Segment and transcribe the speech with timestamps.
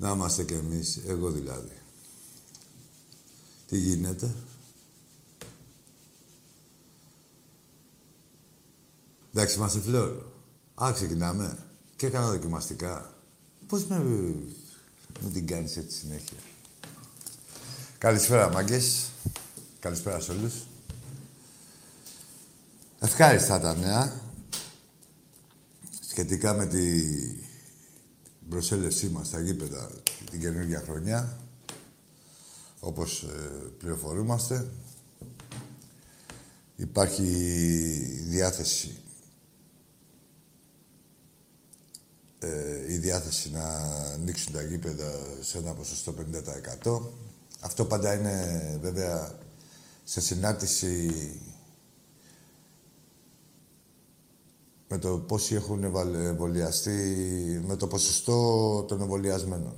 [0.00, 1.76] Να είμαστε κι εμείς, εγώ δηλαδή.
[3.66, 4.34] Τι γίνεται;
[9.34, 10.32] Εντάξει, είμαστε φλόρο.
[10.82, 11.58] Α, ξεκινάμε.
[11.96, 13.14] Και έκανα δοκιμαστικά.
[13.66, 13.98] Πώς με,
[15.20, 16.38] με την κάνεις έτσι συνέχεια;
[17.98, 19.10] Καλησπέρα, μάγκες.
[19.78, 20.54] Καλησπέρα σε όλους.
[23.00, 24.20] Ευχάριστα τα νέα.
[26.08, 27.48] Σχετικά με την
[28.50, 29.90] προσέλευσή μας στα γήπεδα
[30.30, 31.38] την καινούργια χρονιά.
[32.80, 33.48] Όπως ε,
[33.78, 34.70] πληροφορούμαστε.
[36.76, 37.24] Υπάρχει
[38.28, 38.98] διάθεση
[42.42, 43.64] ε, η διάθεση να
[44.14, 46.14] ανοίξουν τα γήπεδα σε ένα ποσοστό
[46.84, 47.00] 50%.
[47.60, 49.38] Αυτό πάντα είναι βέβαια
[50.04, 51.10] σε συνάρτηση
[54.92, 56.90] με το πόσοι έχουν εμβολιαστεί,
[57.66, 59.76] με το ποσοστό των εμβολιασμένων.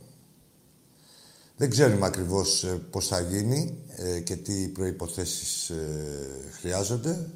[1.56, 7.30] Δεν ξέρουμε ακριβώς ε, πώς θα γίνει ε, και τι προϋποθέσεις ε, χρειάζονται.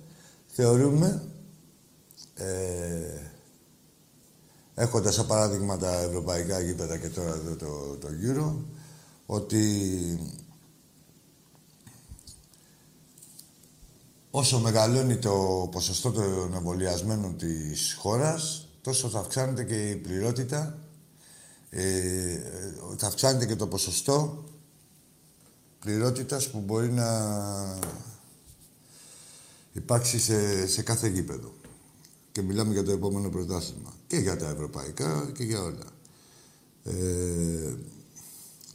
[0.47, 1.29] Θεωρούμε,
[2.35, 3.21] ε,
[4.75, 8.65] έχοντας σαν παράδειγμα τα ευρωπαϊκά γήπεδα και τώρα εδώ το, το Euro,
[9.27, 9.63] ότι
[14.39, 20.79] όσο μεγαλώνει το ποσοστό των εμβολιασμένων της χώρας, τόσο θα αυξάνεται και η πληρότητα,
[21.71, 22.41] ε,
[22.97, 24.45] θα αυξάνεται και το ποσοστό
[25.79, 27.09] πληρότητας που μπορεί να
[29.73, 31.53] υπάρξει σε, σε κάθε γήπεδο.
[32.33, 33.95] Και μιλάμε για το επόμενο πρωτάθλημα.
[34.07, 35.87] Και για τα ευρωπαϊκά και για όλα.
[36.83, 37.75] Ε,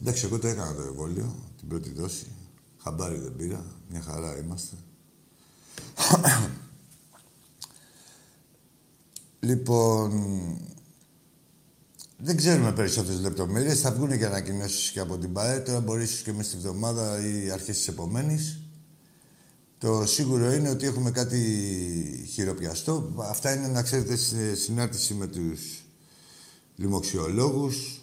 [0.00, 2.26] εντάξει, εγώ το έκανα το εμβόλιο, την πρώτη δόση.
[2.82, 3.64] Χαμπάρι δεν πήρα.
[3.90, 4.76] Μια χαρά είμαστε.
[9.40, 10.10] Λοιπόν,
[12.16, 13.80] δεν ξέρουμε περισσότερες λεπτομέρειες.
[13.80, 15.60] Θα βγουν και ανακοινώσεις και από την ΠαΕ.
[15.60, 18.60] Τώρα μπορείς και μέσα στη βδομάδα ή αρχές της επομένης.
[19.78, 23.12] Το σίγουρο είναι ότι έχουμε κάτι χειροπιαστό.
[23.18, 25.84] Αυτά είναι, να ξέρετε, σε συνάρτηση με τους
[26.76, 28.00] λοιμοξιολόγους.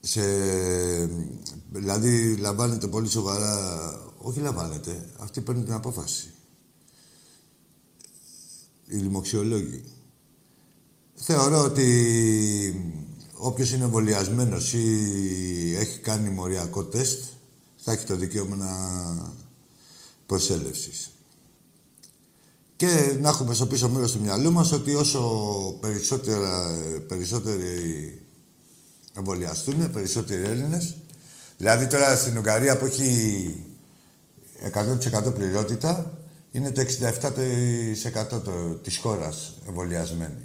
[0.00, 0.22] Σε...
[1.70, 3.90] Δηλαδή, λαμβάνεται πολύ σοβαρά
[4.22, 5.08] όχι λαμβάνεται.
[5.18, 6.32] Αυτοί παίρνουν την απόφαση.
[8.86, 9.84] Οι λοιμοξιολόγοι.
[11.14, 13.00] Θεωρώ ότι
[13.34, 17.22] όποιος είναι εμβολιασμένος ή έχει κάνει μοριακό τεστ,
[17.76, 18.68] θα έχει το δικαίωμα να
[20.26, 21.10] προσέλευσης.
[22.76, 25.20] Και να έχουμε στο πίσω μέρος του μυαλού μας ότι όσο
[25.80, 28.22] περισσότερα, περισσότεροι
[29.16, 30.96] εμβολιαστούν, περισσότεροι Έλληνες,
[31.56, 33.69] δηλαδή τώρα στην Ουγγαρία που έχει
[34.60, 36.18] 100% πληρότητα
[36.50, 40.44] είναι το 67% το, της χώρας εμβολιασμένοι.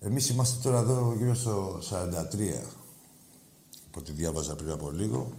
[0.00, 1.92] Εμείς είμαστε τώρα εδώ γύρω στο 43,
[3.86, 5.32] από ό,τι διάβαζα πριν από λίγο.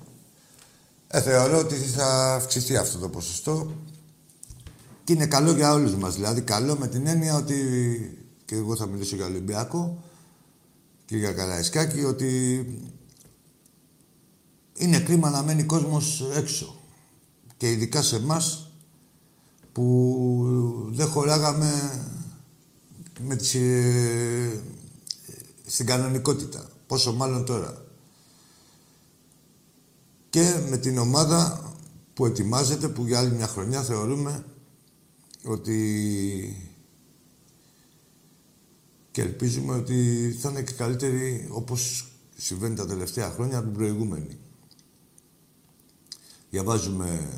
[1.07, 3.72] Ε, θεωρώ ότι θα αυξηθεί αυτό το ποσοστό
[5.03, 6.16] και είναι καλό για όλους μας.
[6.16, 7.57] Δηλαδή, καλό με την έννοια ότι,
[8.46, 10.03] και εγώ θα μιλήσω για Ολυμπιακό
[11.06, 12.66] και για Καραϊσκάκη, ότι
[14.74, 16.76] είναι κρίμα να μένει κόσμος έξω
[17.57, 18.71] και ειδικά σε εμάς
[19.71, 22.01] που δεν χωράγαμε
[23.19, 24.62] με τις, ε,
[25.65, 26.69] στην κανονικότητα.
[26.88, 27.86] Πόσο μάλλον τώρα.
[30.30, 31.71] Και με την ομάδα
[32.13, 34.45] που ετοιμάζεται, που για άλλη μια χρονιά θεωρούμε
[35.44, 36.71] ότι
[39.12, 44.38] και ελπίζουμε ότι θα είναι και καλύτερη όπως συμβαίνει τα τελευταία χρόνια από την προηγούμενη.
[46.50, 47.30] Διαβάζουμε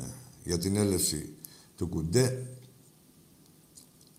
[0.44, 1.34] για την έλευση
[1.76, 2.46] του Κουντέ,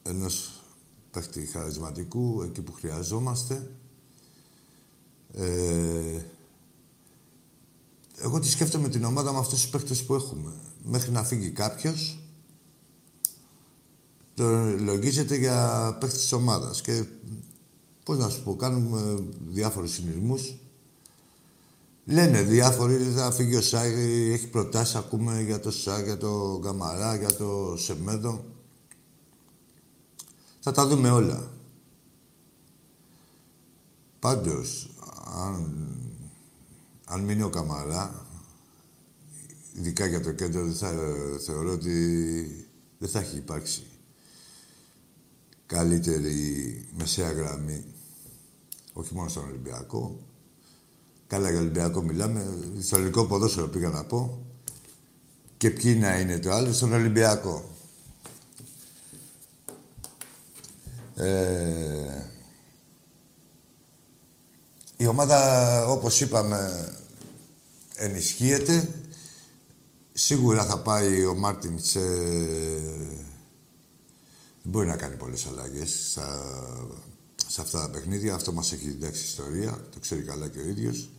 [0.03, 0.63] ενός
[1.11, 3.71] παίχτη χαρισματικού, εκεί που χρειαζόμαστε.
[5.33, 6.21] Ε,
[8.17, 10.53] εγώ τη σκέφτομαι την ομάδα με αυτούς τους παίχτες που έχουμε.
[10.83, 12.19] Μέχρι να φύγει κάποιος,
[14.33, 16.81] το λογίζεται για παίχτη της ομάδας.
[16.81, 17.05] Και,
[18.05, 20.55] πώς να σου πω, κάνουμε διάφορους συνειρμούς
[22.05, 27.15] Λένε διάφοροι, θα φύγει ο Σάι, έχει προτάσει, ακούμε για το Σάι, για το Γκαμαρά,
[27.15, 28.45] για το Σεμέδο.
[30.59, 31.51] Θα τα δούμε όλα.
[34.19, 34.89] Πάντως,
[35.35, 35.87] αν,
[37.05, 38.25] αν μείνει ο Καμαρά,
[39.73, 40.93] ειδικά για το κέντρο, δεν θα,
[41.45, 43.83] θεωρώ ότι δεν θα έχει υπάρξει
[45.65, 47.83] καλύτερη μεσαία γραμμή,
[48.93, 50.19] όχι μόνο στον Ολυμπιακό,
[51.31, 52.57] Καλά για Ολυμπιακό μιλάμε.
[52.81, 54.45] Στο ελληνικό ποδόσφαιρο πήγα να πω.
[55.57, 57.69] Και ποιοι να είναι το άλλο, στον Ολυμπιακό.
[61.15, 62.25] Ε,
[64.97, 66.89] Η ομάδα, όπως είπαμε,
[67.95, 68.89] ενισχύεται.
[70.13, 71.99] Σίγουρα θα πάει ο Μάρτιν σε...
[74.61, 76.19] Δεν μπορεί να κάνει πολλές αλλαγές
[77.47, 78.33] σε αυτά τα παιχνίδια.
[78.33, 79.71] Αυτό μας έχει διδάξει ιστορία.
[79.91, 81.09] Το ξέρει καλά και ο ίδιος.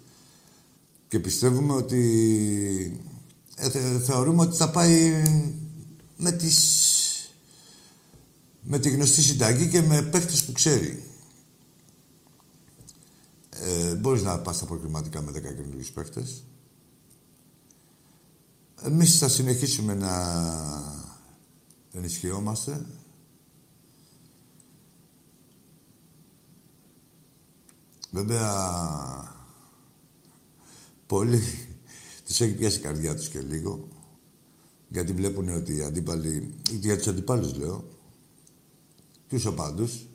[1.12, 3.00] Και πιστεύουμε ότι...
[3.56, 5.23] Ε, θεωρούμε ότι θα πάει
[6.17, 6.91] με τις...
[8.62, 11.05] Με τη γνωστή συνταγή και με παίχτες που ξέρει.
[13.50, 16.44] Ε, μπορείς να πας στα προκριματικά με 10 καινούργιους παίχτες.
[18.82, 20.12] Εμείς θα συνεχίσουμε να
[21.93, 22.87] ενισχυόμαστε.
[28.11, 29.31] Βέβαια,
[31.12, 31.43] πολλοί
[32.26, 33.88] τους έχει πιάσει η καρδιά τους και λίγο.
[34.88, 37.85] Γιατί βλέπουν ότι οι αντίπαλοι, για τους αντιπάλους λέω,
[39.29, 40.06] τους οπάντους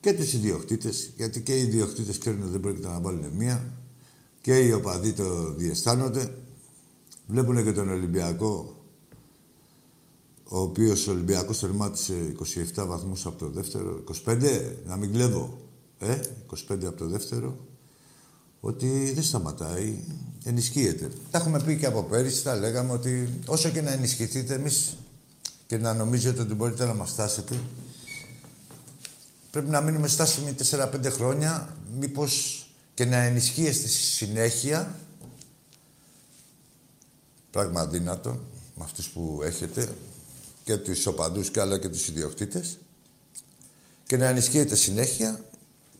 [0.00, 3.72] και τους ιδιοκτήτες, γιατί και οι ιδιοκτήτες ξέρουν ότι δεν πρόκειται να βάλουν μία
[4.40, 6.34] και οι οπαδοί το διαισθάνονται.
[7.26, 8.76] Βλέπουν και τον Ολυμπιακό,
[10.44, 12.34] ο οποίος ο Ολυμπιακός τερμάτισε
[12.74, 15.58] 27 βαθμούς από το δεύτερο, 25, να μην κλέβω,
[15.98, 16.20] ε,
[16.68, 17.70] 25 από το δεύτερο,
[18.64, 20.04] ότι δεν σταματάει,
[20.44, 21.10] ενισχύεται.
[21.30, 24.96] Τα έχουμε πει και από πέρυσι, τα λέγαμε ότι όσο και να ενισχυθείτε εμείς
[25.66, 27.60] και να νομίζετε ότι μπορείτε να μας φτάσετε,
[29.50, 34.98] πρέπει να μείνουμε στάσιμοι 4-5 χρόνια, μήπως και να ενισχύεστε στη συνέχεια.
[37.50, 38.30] Πράγμα αδύνατο
[38.76, 39.94] με αυτούς που έχετε
[40.64, 42.78] και τους οπαδούς και αλλά και τους ιδιοκτήτες.
[44.06, 45.44] Και να ενισχύετε συνέχεια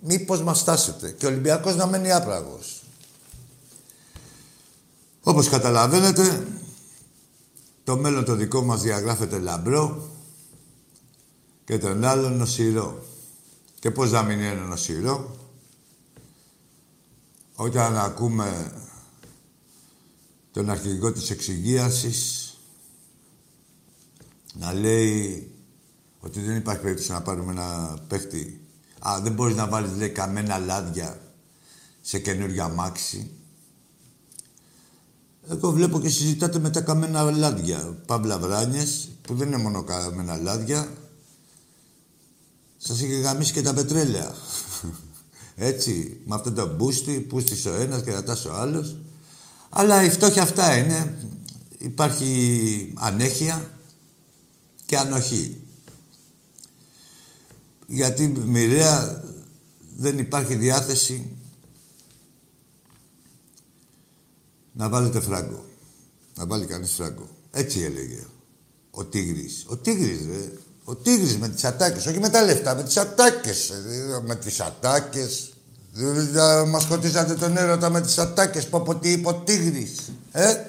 [0.03, 2.83] μήπως μας στάσετε και ο Ολυμπιακός να μένει άπραγος.
[5.23, 6.47] Όπως καταλαβαίνετε,
[7.85, 10.11] το μέλλον το δικό μας διαγράφεται λαμπρό
[11.65, 13.05] και τον άλλον νοσηρό.
[13.79, 15.37] Και πώς να μην είναι νοσηρό,
[17.55, 18.73] όταν ακούμε
[20.53, 22.51] τον αρχηγό της εξυγίασης
[24.55, 25.51] να λέει
[26.21, 28.62] ότι δεν υπάρχει περίπτωση να πάρουμε ένα παίχτη.
[29.09, 31.21] Α, δεν μπορείς να βάλεις, λέει, καμένα λάδια
[32.01, 33.31] σε καινούργια μάξι.
[35.49, 37.99] Εγώ βλέπω και συζητάτε με τα καμένα λάδια.
[38.07, 40.93] Παύλα Βράνιες, που δεν είναι μόνο καμένα λάδια.
[42.77, 44.35] Σας είχε γαμίσει και τα πετρέλαια.
[45.57, 48.97] Έτσι, με αυτό το μπούστι, πούστης ο ένας και ρατάς ο άλλος.
[49.69, 51.19] Αλλά η φτώχεια αυτά είναι.
[51.79, 53.71] Υπάρχει ανέχεια
[54.87, 55.62] και ανοχή.
[57.87, 59.25] Γιατί μοιραία
[59.97, 61.37] δεν υπάρχει διάθεση
[64.73, 65.65] να βάλετε φράγκο.
[66.35, 67.29] Να βάλει κανείς φράγκο.
[67.51, 68.27] Έτσι έλεγε
[68.91, 69.65] ο Τίγρης.
[69.69, 70.53] Ο Τίγρης, ρε.
[70.85, 72.07] Ο Τίγρης με τις ατάκες.
[72.07, 73.73] Όχι με τα λεφτά, με τις ατάκες.
[74.25, 75.53] Με τις ατάκες.
[75.93, 80.13] Δηλαδή μας σκοτήσατε τον έρωτα με τις ατάκες που από τι είπε ο Τίγρης.
[80.33, 80.65] Ε;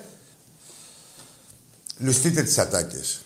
[1.98, 3.23] Λουστείτε τις ατάκες.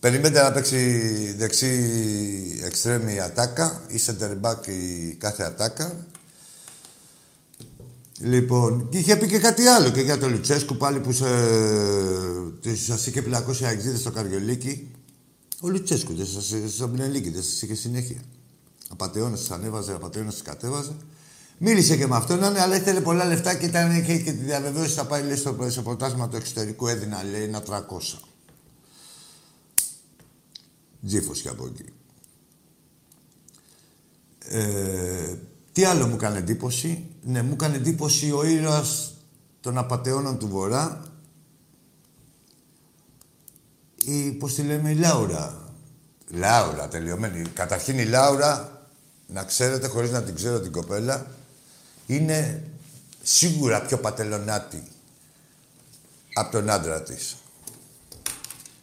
[0.00, 6.06] Περιμένετε να παίξει δεξί εξτρέμι ατάκα ή center back η κάθε ατάκα.
[8.18, 11.26] Λοιπόν, και είχε πει και κάτι άλλο και για τον Λουτσέσκου πάλι που σε,
[12.86, 14.90] σας είχε πλακώσει αγγίδες στο Καριολίκι.
[15.60, 18.20] Ο Λουτσέσκου δεν σας, στο δεν σας είχε συνέχεια.
[18.88, 20.96] Απαταιώνα τη ανέβαζε, απαταιώνα τη κατέβαζε.
[21.58, 24.94] Μίλησε και με αυτόν, ναι, αλλά ήθελε πολλά λεφτά και, ήταν, και, και τη διαβεβαίωση
[24.94, 26.86] θα πάει λέει, στο, στο πρωτάθλημα του εξωτερικού.
[26.86, 28.29] Έδινα λέει ένα 300.
[31.06, 31.84] Τζίφος και από εκεί.
[34.44, 35.36] Ε,
[35.72, 39.14] τι άλλο μου έκανε εντύπωση; Ναι, μου έκανε εντύπωση ο ήρωας
[39.60, 41.04] των απαταιώνων του Βορρά.
[44.04, 45.74] Η, πώς τη λέμε, η Λάουρα.
[46.28, 47.42] Λάουρα, τελειωμένη.
[47.48, 48.80] Καταρχήν η Λάουρα
[49.26, 51.26] να ξέρετε, χωρίς να την ξέρω την κοπέλα,
[52.06, 52.64] είναι
[53.22, 54.82] σίγουρα πιο πατελονάτη
[56.34, 57.36] από τον άντρα της.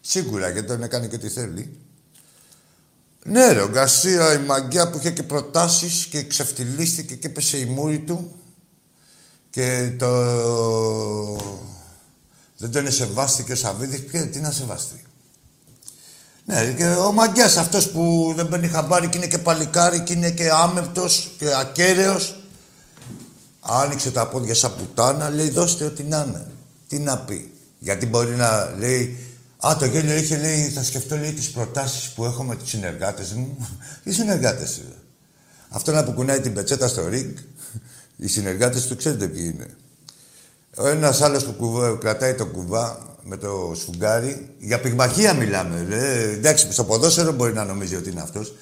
[0.01, 1.77] Σίγουρα, γιατί τον έκανε και ό,τι θέλει.
[3.23, 7.65] Ναι, ρε, ο Γκαρσία, η μαγκιά που είχε και προτάσεις και ξεφτυλίστηκε και έπεσε η
[7.65, 8.35] μούρη του
[9.49, 10.11] και το...
[12.57, 14.05] Δεν τον σεβάστηκε ο Σαββίδης.
[14.05, 15.01] Ποιο, τι να σεβαστεί.
[16.45, 20.31] Ναι, και ο μαγκιάς αυτός που δεν παίρνει χαμπάρι και είναι και παλικάρι και είναι
[20.31, 21.05] και άμεπτο
[21.37, 22.43] και ακέραιος.
[23.59, 26.51] Άνοιξε τα πόδια σαν πουτάνα, λέει δώστε ό,τι να είναι.
[26.87, 27.51] Τι να πει.
[27.79, 29.26] Γιατί μπορεί να λέει,
[29.65, 33.33] Α, το γέλιο είχε λέει, θα σκεφτώ λέει τις προτάσεις που έχω με τους συνεργάτες
[33.33, 33.67] μου.
[34.03, 34.95] Οι συνεργάτες είναι.
[35.69, 37.37] Αυτό να που κουνάει την πετσέτα στο ριγκ,
[38.23, 39.67] οι συνεργάτες του ξέρετε ποιοι είναι.
[40.75, 44.55] Ο ένας άλλος που κρατάει το κουβά με το σφουγγάρι.
[44.59, 45.85] Για πυγμαχία μιλάμε.
[45.89, 46.31] Ρε.
[46.31, 48.53] Εντάξει, στο ποδόσφαιρο μπορεί να νομίζει ότι είναι αυτός.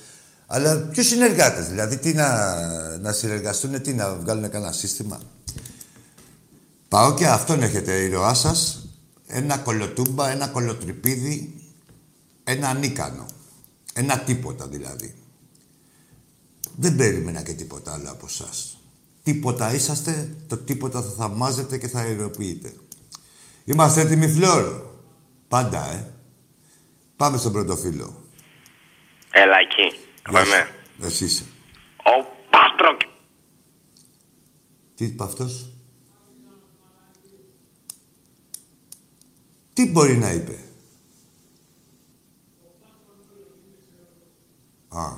[0.47, 2.55] Αλλά ποιους συνεργάτες, δηλαδή τι να,
[2.97, 5.19] να συνεργαστούν, τι να βγάλουν κανένα σύστημα.
[6.87, 8.84] Πάω και αυτόν έχετε ήρωά σας.
[9.27, 11.62] Ένα κολοτούμπα, ένα κολοτρυπίδι,
[12.44, 13.25] ένα ανίκανο.
[13.94, 15.15] Ένα τίποτα δηλαδή.
[16.75, 18.50] Δεν περίμενα και τίποτα άλλο από εσά.
[19.24, 22.74] Τίποτα είσαστε, το τίποτα θα θαυμάζετε και θα ηρωποιείτε.
[23.63, 24.82] Είμαστε έτοιμοι, Φλόρ.
[25.48, 26.13] Πάντα, ε.
[27.15, 28.24] Πάμε στον πρώτο φίλο.
[29.32, 29.98] Έλα εκεί.
[30.32, 30.70] Πάμε.
[31.01, 31.44] Εσύ είσαι.
[31.98, 33.00] Ο Πάτροκ.
[34.96, 35.70] Τι είπε αυτός;
[39.75, 40.60] Τι μπορεί να είπε;
[44.88, 45.13] Α,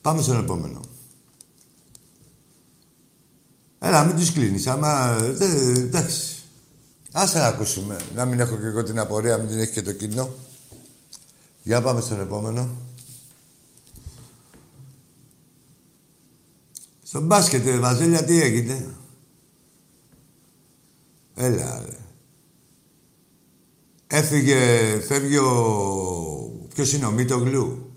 [0.00, 0.80] πάμε στον επόμενο.
[3.78, 4.66] Έλα, μην τους κλείνεις.
[4.66, 5.18] Άμα...
[5.76, 6.42] εντάξει.
[7.12, 7.96] Άσε να ακούσουμε.
[8.14, 10.34] Να μην έχω και εγώ την απορία, μην την έχει και το κοινό.
[11.62, 12.68] Για πάμε στον επόμενο.
[17.02, 18.94] Στο μπάσκετ, Βαζέλια, τι έγινε;
[21.34, 21.96] Έλα, ρε.
[24.06, 24.56] Έφυγε,
[25.06, 26.68] φεύγει ο...
[26.74, 27.90] Ποιος είναι ο Μίτογλου.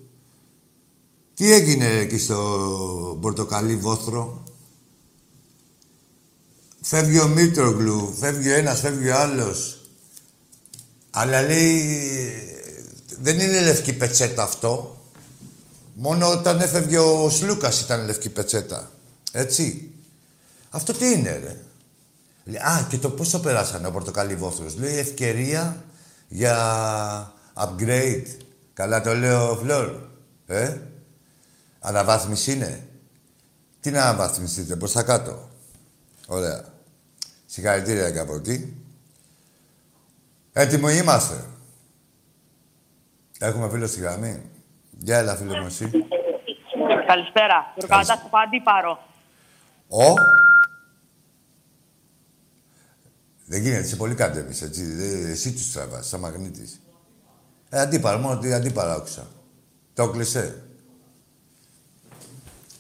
[1.34, 4.44] Τι έγινε εκεί στο πορτοκαλί βόθρο;
[6.82, 9.82] Φεύγει ο Μίτρογλου, φεύγει ο ένας, φεύγει ο άλλος.
[11.10, 12.02] Αλλά λέει,
[13.22, 14.98] δεν είναι λευκή πετσέτα αυτό.
[15.94, 18.92] Μόνο όταν έφευγε ο Σλούκας ήταν λευκή πετσέτα.
[19.32, 19.92] Έτσι.
[20.70, 21.42] Αυτό τι είναι,
[22.46, 24.78] ρε; Α, και το πώς το περάσανε ο πορτοκαλί βόθρος.
[24.78, 25.84] Λέει ευκαιρία
[26.30, 28.26] για upgrade.
[28.74, 29.92] Καλά το λέω, Φλόρ.
[30.48, 30.78] Ε;
[31.80, 32.88] Αναβάθμιση είναι.
[33.80, 35.50] Τι να αναβαθμιστείτε, προς τα κάτω.
[36.28, 36.66] Ωραία.
[37.46, 38.78] Συγχαρητήρια και από εκεί.
[40.54, 41.46] Έτοιμοι είμαστε.
[43.40, 44.42] Έχουμε φίλο στη γραμμή.
[44.98, 45.92] Γεια, έλα, φίλο μου, εσύ.
[47.08, 47.74] Καλησπέρα.
[47.82, 49.00] Ροκατάς από Αντίπαρο.
[49.88, 50.14] Ο;
[53.52, 54.84] Δεν γίνεται, είσαι πολύ κάτεμις, έτσι.
[55.30, 56.82] Εσύ τους τραβάς, σαν μαγνήτης.
[57.70, 59.28] Ε, αντίπαρα, μόνο ότι αντίπαρα άκουσα.
[59.94, 60.64] Το κλεισέ.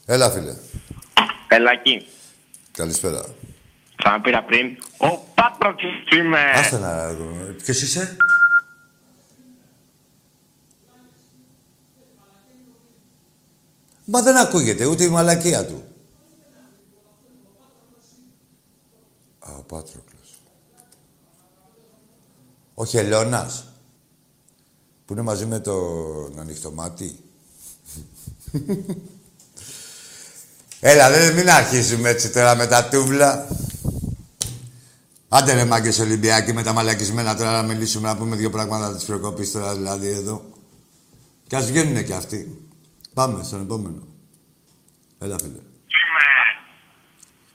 [0.05, 0.55] Έλα, φίλε.
[1.47, 2.07] Έλα εκεί.
[2.71, 3.25] Καλησπέρα.
[4.03, 4.77] Σαν πήρα πριν.
[4.97, 5.79] Ο Πάτροκ
[6.13, 6.51] είμαι.
[6.55, 7.15] Άστε να...
[7.63, 8.17] Ποιος είσαι;
[14.05, 15.83] Μα δεν ακούγεται ούτε η μαλακία του.
[19.39, 20.18] Α, ο Πάτροκλος.
[22.79, 23.63] Ο Χελώνας.
[25.05, 27.19] Που είναι μαζί με τον ανοιχτομάτι.
[30.79, 33.48] Έλα, δεν μην αρχίσουμε έτσι τώρα με τα τούβλα.
[35.29, 39.03] Άντε ρε μάγκες Ολυμπιακοί με τα μαλακισμένα τώρα να μιλήσουμε να πούμε δύο πράγματα της
[39.03, 40.45] προκοπής τώρα δηλαδή εδώ.
[41.48, 42.67] Κι ας βγαίνουνε κι αυτοί.
[43.13, 44.07] Πάμε στον επόμενο.
[45.19, 45.50] Έλα φίλε.
[45.50, 45.62] Είμαι.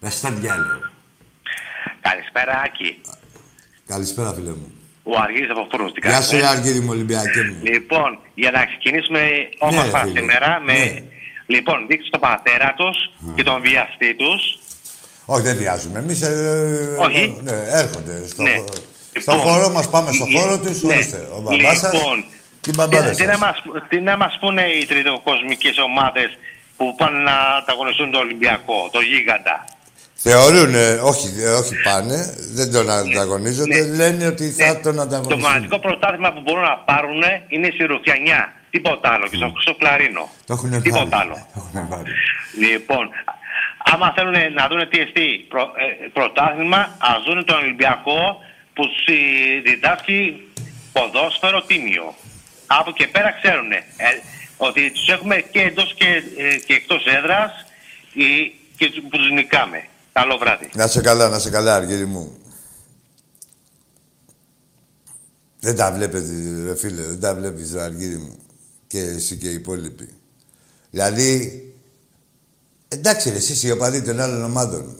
[0.00, 0.90] Να στα διάλογο.
[2.00, 3.00] Καλησπέρα, Άκη.
[3.86, 4.73] Καλησπέρα φίλε μου.
[5.06, 5.92] Ο Αργύρης από Φούρνος.
[5.92, 7.56] Τι Γεια κάνεις, σου ε; ρε Αργύρι μου Ολυμπιακέ μου.
[7.62, 9.20] Λοιπόν, για να ξεκινήσουμε
[9.58, 10.18] όμορφα ρε, φίλε.
[10.20, 10.72] σήμερα με...
[10.72, 11.02] Ναι.
[11.46, 12.96] Λοιπόν, δείξτε τον πατέρα τους
[13.34, 14.58] και τον βιαστή τους.
[15.24, 15.98] Όχι δεν βιάζουμε.
[15.98, 17.36] Εμείς ε, Όχι.
[17.46, 18.26] ε, ναι, έρχονται.
[18.28, 18.54] Στο, Ναι.
[19.20, 20.82] στο Λοιπόν, χώρο μας πάμε στο ε, χώρο τους.
[20.82, 20.94] ναι.
[20.94, 21.28] Ορίστε.
[21.36, 22.24] Ο μπαμπάς σας Λοιπόν,
[22.60, 23.40] και οι μπαμπάδες τι, να σας.
[23.40, 26.38] μας, τι να μας πούνε οι τριτοκοσμικές ομάδες
[26.76, 29.64] που πάνε να ανταγωνιστούν το Ολυμπιακό, το γίγαντα;
[30.26, 30.74] Θεωρούν,
[31.10, 33.96] όχι, ε, όχι πάνε, δεν τον ανταγωνίζονται, Ναι.
[33.96, 34.74] λένε ότι θα Ναι.
[34.74, 35.40] τον Το ανταγωνιστούν.
[35.40, 38.52] μοναδικό πρωτάθλημα που μπορούν να πάρουν είναι η Ρουφιανιά.
[38.70, 39.26] Τίποτα άλλο.
[39.28, 40.28] Και στο, στο Κλαρίνο.
[40.46, 41.20] Το έχουν Τίποτα βάλει.
[41.22, 41.34] άλλο.
[41.54, 42.10] Το έχουν βάλει.
[42.68, 43.08] Λοιπόν,
[43.92, 48.20] άμα θέλουν να δουν τι εστί προ, ε, πρωτάθλημα, ας δουν τον Ολυμπιακό
[48.74, 50.48] που τους, ε, διδάσκει
[50.92, 52.14] ποδόσφαιρο τίμιο.
[52.66, 53.70] Από και πέρα ξέρουν
[54.56, 56.06] ότι τους έχουμε και εντός και,
[56.38, 57.50] ε, και εκτός έδρας
[58.16, 58.24] ε,
[58.76, 59.80] και τους- που τους νικάμε.
[60.14, 60.70] Καλό βράδυ.
[60.74, 62.38] Να σε καλά, να σε καλά, Αργύρι μου.
[65.60, 68.36] Δεν τα βλέπετε, ρε φίλε, δεν τα βλέπεις, ρε Αργύρι μου.
[68.86, 70.08] Και εσύ και οι υπόλοιποι.
[70.90, 71.74] Δηλαδή,
[72.88, 74.98] εντάξει ρε, εσείς οι οπαδοί των άλλων ομάδων.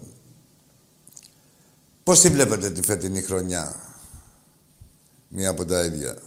[2.02, 3.76] Πώς τη βλέπετε τη φετινή χρονιά.
[5.28, 6.18] Μία από τα ίδια.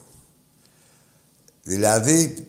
[1.63, 2.48] Δηλαδή,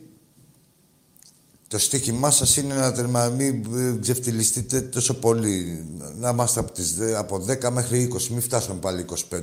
[1.69, 5.85] το στοίχημά σας είναι να τερμα, μην ε, ξεφτυλιστείτε τόσο πολύ.
[6.19, 9.41] Να είμαστε από, τις, δε- από 10 μέχρι 20, μην φτάσουμε πάλι 25.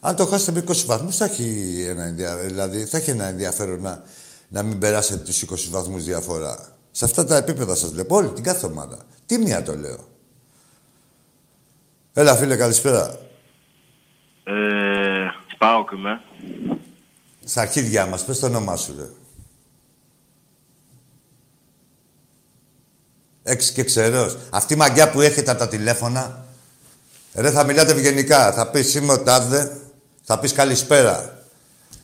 [0.00, 3.82] Αν το χάσετε με 20 βαθμούς, θα έχει ένα, ενδια- δηλαδή, θα έχει ένα ενδιαφέρον
[3.82, 4.02] να,
[4.48, 6.76] να μην περάσετε τους 20 βαθμούς διαφορά.
[6.90, 8.98] Σε αυτά τα επίπεδα σας βλέπω, όλη την κάθε ομάδα.
[9.26, 9.98] Τι μία το λέω.
[12.12, 13.18] Έλα, φίλε, καλησπέρα.
[14.44, 14.52] Ε,
[15.58, 16.20] πάω και με.
[17.44, 19.08] Στα αρχίδια μας, πες το όνομά σου, ρε.
[23.42, 24.38] Έξι και ξερός.
[24.50, 26.44] Αυτή η μαγιά που έχετε από τα τηλέφωνα,
[27.34, 28.52] ρε θα μιλάτε ευγενικά.
[28.52, 29.76] Θα πεις είμαι ο τάδε,
[30.24, 31.44] θα πεις καλησπέρα.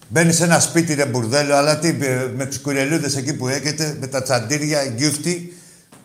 [0.09, 1.93] Μπαίνει σε ένα σπίτι ρε μπουρδέλο, αλλά τι,
[2.37, 5.57] με τους κουρελούδες εκεί που έχετε, με τα τσαντήρια, γκιούφτι,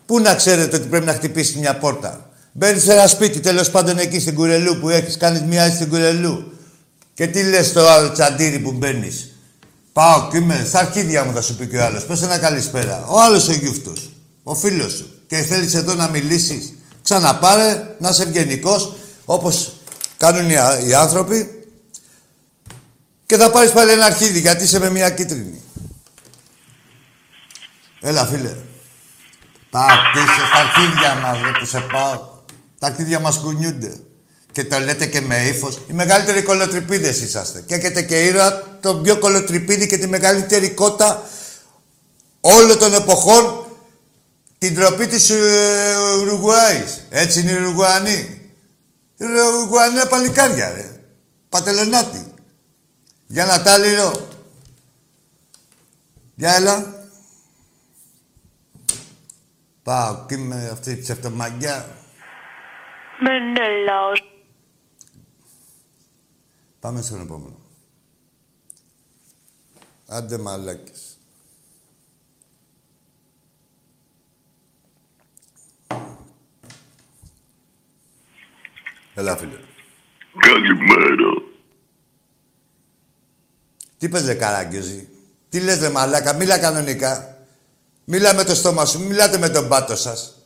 [0.06, 2.30] πού να ξέρετε ότι πρέπει να χτυπήσει μια πόρτα.
[2.52, 5.88] Μπαίνει σε ένα σπίτι, τέλος πάντων εκεί στην κουρελού που έχεις, κάνεις μια έτσι στην
[5.88, 6.52] κουρελού.
[7.14, 9.28] Και τι λες στο άλλο τσαντήρι που μπαίνεις.
[9.92, 12.04] Πάω και είμαι, στα αρχίδια μου θα σου πει και ο άλλος.
[12.04, 13.04] Πες ένα καλησπέρα.
[13.08, 14.10] Ο άλλος ο γιούφτος.
[14.42, 15.13] Ο φίλος σου.
[15.26, 16.74] Και θέλεις εδώ να μιλήσεις.
[17.02, 19.72] Ξαναπάρε, να είσαι ευγενικός, όπως
[20.16, 21.68] κάνουν οι, οι άνθρωποι.
[23.26, 25.62] Και θα πάρεις πάλι ένα αρχίδι γιατί είσαι με μια κίτρινη.
[28.00, 28.56] Έλα, φίλε.
[29.70, 32.20] Πάω, είσαι στα αρχίδια μας, δεν που σε πάω.
[32.78, 34.00] Τα αρχίδια μας κουνιούνται.
[34.52, 35.80] Και το λέτε και με ύφος.
[35.88, 37.60] Οι μεγαλύτεροι κολοτριπίδε είσαστε.
[37.66, 41.22] Και έχετε και ήρωα τον πιο κολοτριπίδη και τη μεγαλύτερη κότα
[42.40, 43.63] όλων των εποχών
[44.64, 47.06] την τροπή της ε, Ουρουγουάης.
[47.10, 48.50] Έτσι είναι οι Ουρουγουανοί.
[49.16, 51.00] Οι Ουρουγουανοί είναι παλικάρια, ρε.
[51.48, 52.34] Πατελονάτι.
[53.26, 54.28] Για να τάλιρο.
[56.34, 57.06] Για έλα.
[59.82, 61.88] Πάω και με αυτή τη ψευτομαγκιά.
[63.20, 64.22] Μενέλαος.
[66.80, 67.58] Πάμε στον επόμενο.
[70.06, 71.13] Άντε μαλάκες.
[79.14, 79.58] Έλα, φίλε.
[80.38, 81.42] Καλημέρα.
[83.98, 85.08] Τι πες, ρε καράγκιόζη.
[85.48, 87.38] Τι λες, ρε μαλάκα; Μίλα κανονικά.
[88.04, 89.00] Μίλα με το στόμα σου.
[89.00, 90.38] Μιλάτε με τον πάτο σας.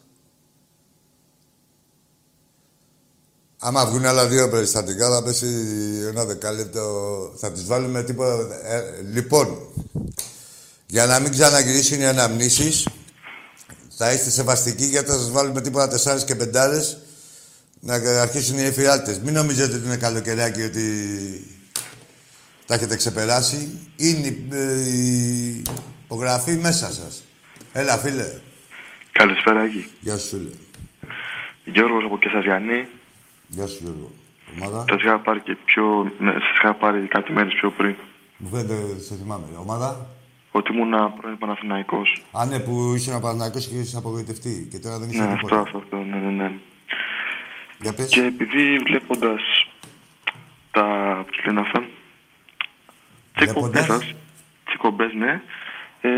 [3.58, 5.46] Άμα βγουν άλλα δύο περιστατικά, θα πέσει
[6.08, 6.82] ένα δεκάλεπτο.
[7.36, 8.66] Θα τις βάλουμε τίποτα.
[8.66, 9.58] Ε, λοιπόν,
[10.86, 12.88] για να μην ξαναγυρίσουν οι αναμνήσεις,
[13.96, 16.98] θα είστε σεβαστικοί γιατί θα σας βάλουμε τίποτα τεσσάρες και πεντάρες
[17.80, 19.20] να αρχίσουν οι εφιάλτες.
[19.20, 20.84] Μην νομίζετε ότι είναι καλοκαιράκι ότι
[22.66, 23.78] τα έχετε ξεπεράσει.
[23.96, 25.62] Είναι η, ε, η
[26.04, 27.24] υπογραφή μέσα σας.
[27.72, 28.26] Έλα, φίλε.
[29.12, 29.86] Καλησπέρα, Άγη.
[30.00, 30.50] Γεια σου, φίλε.
[31.64, 32.86] Γιώργος από Κεσαριανή.
[33.48, 34.10] Γεια σου, Γιώργο.
[34.60, 34.84] Ομάδα.
[34.88, 36.12] Σας είχα πάρει και πιο...
[36.18, 37.94] Ναι, σας είχα πάρει κάτι μέρες πιο πριν.
[38.36, 39.44] Μου φαίνεται, σε θυμάμαι.
[39.58, 40.06] Ομάδα.
[40.50, 42.22] Ότι ήμουν πρώην Παναθηναϊκός.
[42.32, 44.68] Α, ναι, που είσαι ένα Παναθηναϊκός και είσαι απογοητευτεί.
[44.70, 45.60] Και τώρα δεν είσαι Ναι, τίποτα.
[45.60, 46.52] αυτό, αυτό, αυτό, ναι, ναι, ναι.
[47.80, 48.08] Για πες.
[48.08, 49.40] Και επειδή βλέποντας
[50.70, 50.84] τα...
[51.26, 51.84] πώς λένε αυτά...
[53.34, 54.14] τις εκπομπές Βλέποντας; σας,
[54.64, 55.42] τις εκπομπές, ναι,
[56.00, 56.10] ε,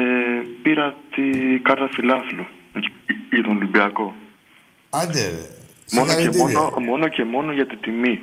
[0.63, 1.23] πήρα τη
[1.63, 2.47] κάρτα φιλάθλου
[3.31, 4.15] για τον Ολυμπιακό.
[4.91, 5.49] Άντε, ρε.
[5.93, 6.61] Μόνο και Συγχαρητήρια.
[6.61, 8.23] μόνο, μόνο και μόνο για τη τιμή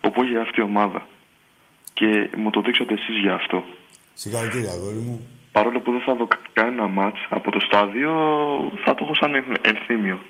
[0.00, 1.06] που έχει αυτή η ομάδα.
[1.92, 3.64] Και μου το δείξατε εσείς για αυτό.
[4.14, 5.28] Συγχαρητήρια, αγόρι μου.
[5.52, 8.12] Παρόλο που δεν θα δω κα- κανένα μάτς από το στάδιο,
[8.84, 10.20] θα το έχω σαν εν- ενθύμιο.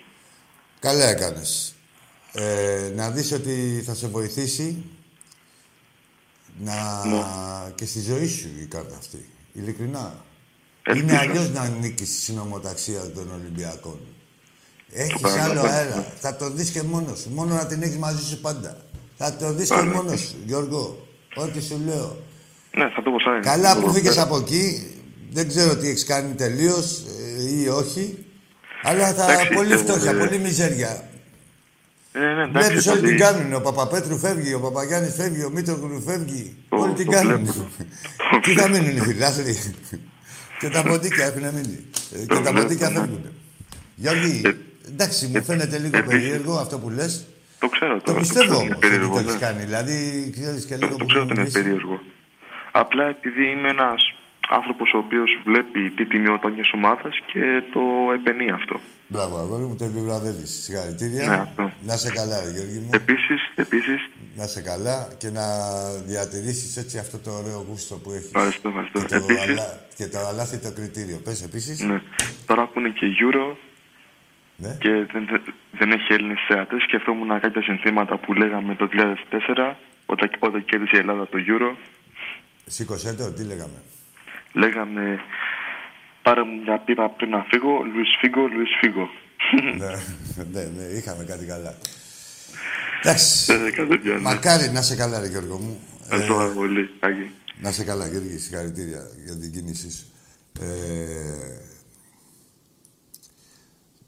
[0.81, 1.75] Καλά έκανες.
[2.33, 4.85] Ε, να δεις ότι θα σε βοηθήσει
[6.59, 7.05] να...
[7.07, 7.23] Ναι.
[7.75, 9.29] και στη ζωή σου η κάρτα αυτή.
[9.53, 10.25] Ειλικρινά.
[10.83, 11.05] Ελπίζω.
[11.05, 13.99] Είναι αλλιώς να νίκεις στη συνομοταξία των Ολυμπιακών.
[14.93, 15.71] Έχεις άλλο καταλαβαίνω.
[15.71, 16.07] αέρα.
[16.21, 17.31] Θα το δεις και μόνος σου.
[17.31, 18.77] Μόνο να την έχεις μαζί σου πάντα.
[19.17, 21.07] Θα το δεις και μόνος σου, Γιώργο.
[21.35, 22.17] Ό,τι σου λέω.
[22.77, 23.93] Ναι, θα το έχω σαν Καλά που ενθύμιο.
[23.93, 24.95] φύγες από εκεί.
[25.31, 27.03] Δεν ξέρω τι έχεις κάνει τελείως
[27.61, 28.25] ή όχι.
[28.83, 31.10] Αλλά θα Εντάξει, πολύ ε, φτώχεια, ε, πολύ μιζέρια.
[32.13, 33.55] Ναι, ναι, εντάξει, Βλέπει όλοι ότι- την κάνουν.
[33.55, 36.57] Ο Παπαπέτρου φεύγει, ο Παπαγιάννης φεύγει, ο Μήτρογλου φεύγει.
[36.69, 37.45] Το- όλοι την το κάνουν.
[37.45, 37.69] βλέπω.
[38.45, 39.57] Τι θα μείνουν οι φιλάθλοι.
[40.59, 41.79] και τα ποντίκια έχουν μείνει.
[42.15, 42.99] Ε, και τα βλέπω, ποντίκια ναι.
[42.99, 43.25] φεύγουν.
[43.95, 44.51] Γιώργη, Ε,
[44.89, 47.27] εντάξει, μου φαίνεται λίγο επίσης- περίεργο αυτό που λες.
[47.59, 48.19] Το ξέρω Το τώρα.
[48.19, 49.47] πιστεύω ξέρω όμως ότι ότι είναι το περίεργο, έχεις ναι.
[49.47, 49.63] κάνει.
[49.65, 49.97] Δηλαδή,
[50.37, 51.63] ξέρεις και λίγο Το που ξέρω ότι είναι μιλήσεις.
[51.63, 52.01] περίεργο.
[52.73, 54.01] Απλά επειδή είμαι ένας
[54.59, 57.43] άνθρωπος ο οποίος βλέπει τι τιμιότητα μια ομάδα και
[57.73, 57.81] το
[58.19, 58.81] επενεί αυτό.
[59.13, 60.47] Μπράβο, αγόρι μου, το επιβραβεύει.
[60.47, 61.27] Συγχαρητήρια.
[61.27, 61.73] Ναι, αυτό.
[61.87, 62.89] Να σε καλά, ρε, Γιώργη μου.
[62.93, 64.01] Επίσης, επίσης,
[64.37, 65.45] Να σε καλά και να
[66.07, 68.27] διατηρήσεις έτσι αυτό το ωραίο γούστο που έχεις.
[68.35, 68.99] Ευχαριστώ, ευχαριστώ.
[69.01, 71.17] Και το, Επίσης- αλά, και το αλάθητο κριτήριο.
[71.25, 71.81] Πες επίσης.
[71.81, 72.01] ναι,
[72.47, 73.57] τώρα που είναι και Euro
[74.57, 74.77] Ναι.
[74.81, 80.31] και δεν, δεν- δεν έχει Έλληνες θεατές, σκεφτόμουν κάποια συνθήματα που λέγαμε το 2004 όταν,
[80.39, 81.77] όταν κέρδισε η Ελλάδα το Euro.
[82.67, 83.79] Σήκωσέ το, τι λέγαμε.
[84.53, 85.21] Λέγαμε
[86.23, 89.09] πάρε μου μια πίπα πριν να φύγω, Λουίς Φίγκο, Λουίς Φίγκο.
[89.79, 89.93] ναι,
[90.53, 91.75] ναι, ναι, είχαμε κάτι καλά.
[93.03, 93.53] Εντάξει.
[93.53, 94.21] Ε, κάτι τέτοιο, ναι.
[94.21, 95.81] Μακάρι να σε καλά, ρε Γιώργο μου.
[96.03, 97.31] Ευχαριστώ πάρα πολύ, Άγη.
[97.61, 100.05] Να σε καλά, Γιώργη, συγχαρητήρια για την κίνησή σου.
[100.61, 101.61] Ε,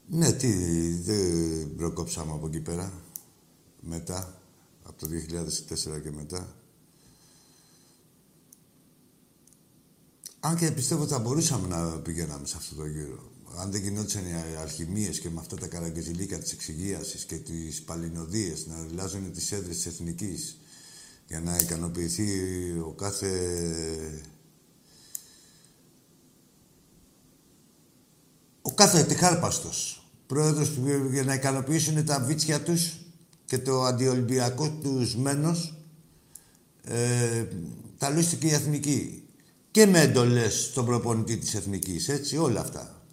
[0.07, 0.47] ναι, τι,
[1.01, 2.91] δεν προκόψαμε από εκεί πέρα.
[3.79, 4.33] Μετά,
[4.83, 5.07] από το
[5.97, 6.55] 2004 και μετά.
[10.45, 13.31] Αν και πιστεύω ότι θα μπορούσαμε να πηγαίναμε σε αυτό το γύρο.
[13.57, 18.65] αν δεν γινόντουσαν οι αρχημίες και με αυτά τα καραγκεζιλίκα της εξυγίασης και τις παλινοδίες
[18.67, 20.57] να αλλάζουν τις έδρες της Εθνικής
[21.27, 22.29] για να ικανοποιηθεί
[22.79, 23.31] ο κάθε
[28.61, 32.97] ο κάθε τυχάρπαστος πρόεδρος του για να ικανοποιήσουν τα βίτσια τους
[33.45, 35.77] και το αντιολυμπιακό τους μένος
[36.83, 37.45] ε,
[37.97, 39.22] τα λούστηκε η Εθνική.
[39.73, 43.05] Και με εντολές στον προπονητή της Εθνικής, έτσι, όλα αυτά.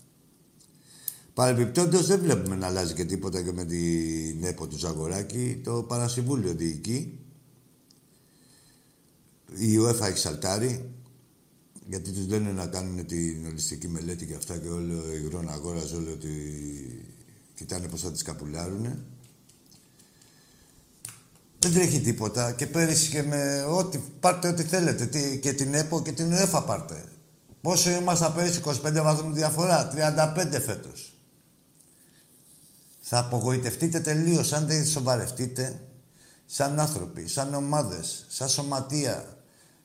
[1.35, 5.61] Παρεμπιπτόντως δεν βλέπουμε να αλλάζει και τίποτα και με την ΕΠΟ του Ζαγοράκη.
[5.65, 7.19] Το Παρασυμβούλιο διοικεί.
[9.57, 10.91] Η UEFA έχει σαλτάρει.
[11.89, 15.93] Γιατί τους λένε να κάνουν την ολιστική μελέτη και αυτά και όλο η γρόνα αγόρας,
[15.93, 16.35] όλο ότι
[17.55, 19.05] κοιτάνε πώς θα τις καπουλάρουνε.
[21.63, 25.07] Δεν τρέχει τίποτα και πέρυσι και με ό,τι, πάρτε ό,τι θέλετε.
[25.07, 27.05] Τι, και την ΕΠΟ και την ΕΦΑ πάρτε.
[27.61, 31.15] Πόσο ήμασταν πέρυσι, 25 βαθμούς διαφορά, 35 φέτος.
[33.01, 35.81] Θα απογοητευτείτε τελείως αν δεν σοβαρευτείτε
[36.47, 39.37] σαν άνθρωποι, σαν ομάδες, σαν σωματεία,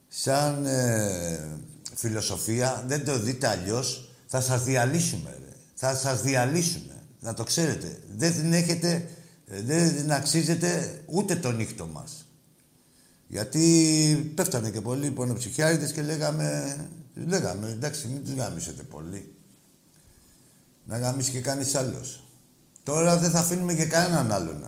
[0.08, 1.40] σαν ε,
[1.96, 2.84] φιλοσοφία.
[2.88, 5.30] Δεν το δείτε αλλιώς, θα σας διαλύσουμε.
[5.30, 5.54] Ρε.
[5.74, 7.04] Θα σας διαλύσουμε.
[7.20, 8.00] Να το ξέρετε.
[8.18, 9.02] Δεν την έχετε ε,
[9.46, 12.26] δεν αξίζεται ούτε το νύχτο μας.
[13.28, 16.78] Γιατί πέφτανε και πολλοί πονοψυχιάριδες και λέγαμε,
[17.28, 19.34] λέγαμε, εντάξει, μην τους γάμισετε πολύ.
[20.86, 22.24] Να γάμισει και κανείς άλλος.
[22.84, 24.66] Τώρα δεν θα αφήνουμε και κανέναν άλλον.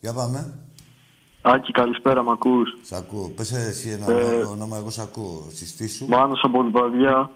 [0.00, 0.54] Για πάμε.
[1.42, 3.28] Άκη, καλησπέρα, μ' ακούς; Σ' ακούω.
[3.28, 5.46] Πες εσύ ένα ε, όνομα, εγώ σ' ακούω.
[5.52, 6.06] Συστήσου.
[6.06, 7.30] Μάνος από την Παδιά.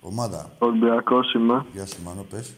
[0.00, 0.50] Ομάδα.
[0.58, 1.66] Ολυμπιακός είμαι.
[1.72, 2.54] Γεια σου, Μάνο, πες.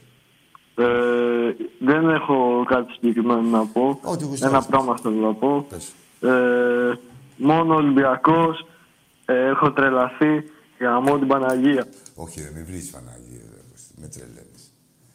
[0.78, 4.00] Ε, δεν έχω κάτι συγκεκριμένο να πω.
[4.02, 5.66] Ό,τι Ένα πράγμα θέλω να πω.
[5.68, 5.92] Πες.
[6.20, 6.98] Ε,
[7.36, 8.66] μόνο Ολυμπιακός.
[9.24, 10.44] Ε, έχω τρελαθεί
[10.78, 11.86] για μόνο την Παναγία.
[12.14, 13.42] Όχι, δεν με βρεις Παναγία.
[13.54, 13.60] Ρε.
[14.00, 14.72] Μες τρελαίνεις.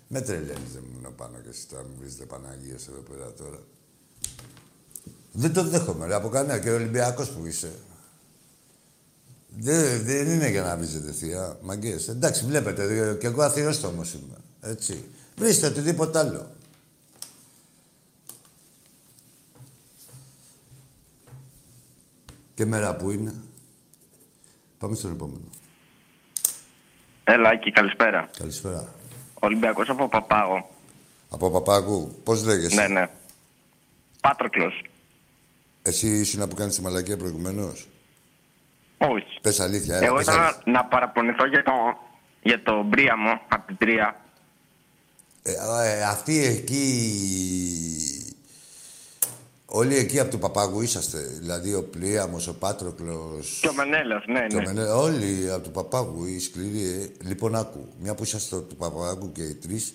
[0.08, 3.60] Με τρελαίνεις, δεν μου πάνω και εσύ τώρα μου βρίζετε Παναγία εδώ πέρα τώρα.
[5.32, 6.60] Δεν το δέχομαι, ρε, από κανένα.
[6.60, 7.72] Και ο Ολυμπιακός που είσαι.
[9.58, 11.58] Δεν, δεν είναι για να βρίζετε θεία.
[11.62, 12.08] Μαγκές.
[12.08, 14.38] Εντάξει, βλέπετε, και εγώ αθιόστομος είμαι.
[14.62, 15.04] Έτσι.
[15.36, 16.52] Βρίστε οτιδήποτε άλλο.
[22.54, 23.34] Και μέρα που είναι.
[24.78, 25.44] Πάμε στον επόμενο.
[27.24, 28.30] Έλα, Άκη, καλησπέρα.
[28.38, 28.94] Καλησπέρα.
[29.40, 30.70] Ολυμπιακός από Παπάγο.
[31.30, 32.16] Από Παπάγου.
[32.24, 33.10] Πώς λέγεσαι; Ναι, ναι.
[34.22, 34.82] Πάτροκλος.
[35.82, 37.88] Εσύ ήσουν που κάνεις τη μαλακία προηγουμένως;
[38.98, 39.40] Όχι.
[39.42, 40.64] Πες αλήθεια, έλα, Εγώ πες ήθελα αλήθεια.
[40.72, 41.72] να παραπονηθώ για το,
[42.44, 44.23] για το Μπρίαμο από την Τρία.
[45.44, 45.52] Ε,
[45.84, 46.84] ε, αυτοί εκεί...
[49.66, 51.20] Όλοι εκεί από του Παπάγου είσαστε.
[51.20, 53.60] Δηλαδή ο Πλίαμος, ο Πάτροκλος...
[53.62, 54.66] Και ο Μενέλος, ναι, Και ο ναι.
[54.74, 56.84] Μενέ- όλοι από του Παπάγου, οι σκληροί.
[56.84, 57.10] ε.
[57.24, 57.88] Λοιπόν, άκου.
[58.00, 59.94] Μια που είσαστε του Παπάγου και οι τρεις,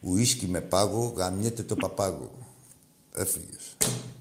[0.00, 2.30] ουίσκι με πάγο, γαμιέται το Παπάγο.
[3.14, 3.76] Έφυγες.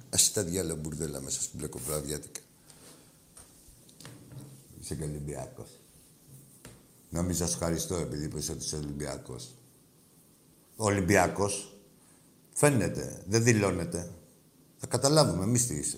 [0.10, 2.40] Εσύ τα διάλογα μπουρδέλα μέσα στην πλεκοβραδιάτικα.
[4.82, 5.70] Είσαι και Ολυμπιακός.
[7.10, 9.48] Νόμιζα σου ευχαριστώ επειδή είπες ότι είσαι Ολυμπιακός.
[10.82, 11.74] Ο Ολυμπιακός
[12.54, 14.12] φαίνεται, δεν δηλώνεται.
[14.78, 15.98] Θα καταλάβουμε εμείς τι είσαι.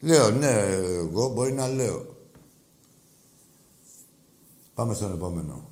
[0.00, 2.16] Λέω, ναι, εγώ μπορεί να λέω.
[4.74, 5.68] Πάμε στον επόμενο.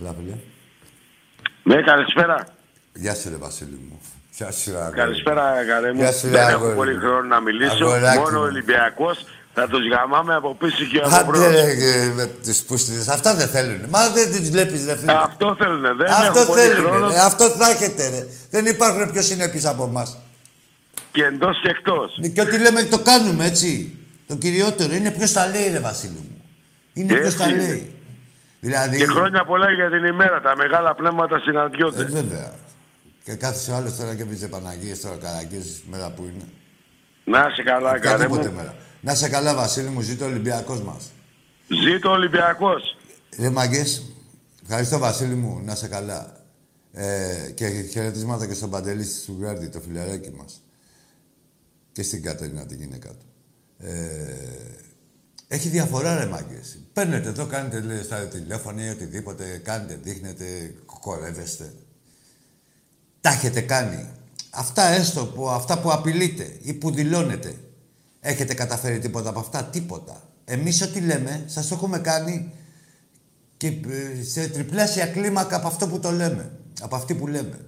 [0.00, 0.34] Έλα, φίλε.
[1.62, 2.46] Ναι, καλησπέρα.
[2.94, 4.00] Γεια σου, ρε Βασίλη μου.
[4.30, 4.96] Γεια σου, ρε αγόρι.
[4.96, 5.98] Καλησπέρα, καρέ μου.
[6.00, 7.00] Γεια σου, ρε Δεν έχω αγόρι πολύ μου.
[7.00, 7.84] χρόνο να μιλήσω.
[7.84, 8.46] Αγοράκι Μόνο μου.
[9.56, 11.46] Ο Ολυμπιακό θα τους γαμάμε από πίσω και από Άντε, μπρος.
[11.54, 13.08] ρε, και με τις πούστιδες.
[13.08, 13.80] Αυτά δεν θέλουν.
[13.88, 15.12] Μα δεν τις βλέπεις, ρε φίλε.
[15.12, 15.80] Αυτό θέλουν.
[15.96, 17.20] Δεν Αυτό έχω πολύ θέλουν, χρόνο ρε.
[17.20, 18.26] Αυτό θα έχετε, ρε.
[18.50, 20.18] Δεν υπάρχουν πιο συνεπείς από εμάς.
[21.12, 22.18] και εντός και εκτός.
[22.34, 23.98] Και ό,τι λέμε το κάνουμε, έτσι.
[24.26, 26.42] Το κυριότερο είναι ποιος τα λέει, ρε Βασίλη μου.
[26.92, 27.62] Είναι Έτσι ποιος τα είναι.
[27.66, 27.94] λέει.
[28.60, 28.96] Δηλαδή...
[28.96, 30.40] Και χρόνια πολλά για την ημέρα.
[30.40, 32.04] Τα μεγάλα πνεύματα Ε, συναντιόνται.
[32.04, 32.52] βέβαια.
[33.24, 36.44] Και κάθε άλλος τώρα και βρίζε Παναγίες τώρα καραγκίες μέρα που είναι.
[37.24, 38.56] Να είσαι καλά, καρέ Οποιαδήποτε μου.
[38.56, 38.74] μέρα.
[39.06, 41.10] Να σε καλά, Βασίλη μου, ζήτω ο Ολυμπιακός μας.
[41.68, 42.96] Ζήτω ο Ολυμπιακός.
[43.38, 44.02] Ρε μαγκές,
[44.62, 46.44] ευχαριστώ Βασίλη μου, να σε καλά.
[46.92, 50.62] Ε, και χαιρετίσματα και στον Παντελή στη Σουγγάρδη, το φιλαράκι μας.
[51.92, 53.26] Και στην Κατερίνα, τη γυναίκα του.
[53.78, 53.94] Ε,
[55.48, 56.78] έχει διαφορά ρε μάγκες.
[56.92, 61.72] Παίρνετε εδώ, κάνετε λέει, στα τηλέφωνα ή οτιδήποτε, κάνετε, δείχνετε, κορεύεστε.
[63.20, 64.08] Τα έχετε κάνει.
[64.50, 67.54] Αυτά έστω, που, αυτά που απειλείτε ή που δηλώνετε.
[68.28, 70.22] Έχετε καταφέρει τίποτα από αυτά, τίποτα.
[70.44, 72.52] Εμείς ό,τι λέμε, σας το έχουμε κάνει
[73.56, 76.58] και ε, σε τριπλάσια κλίμακα από αυτό που το λέμε.
[76.80, 77.66] Από αυτή που λέμε.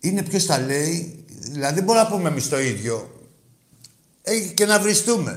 [0.00, 3.20] Είναι ποιος τα λέει, δηλαδή δεν μπορούμε να πούμε εμείς το ίδιο.
[4.22, 5.34] Ε, και να βριστούμε.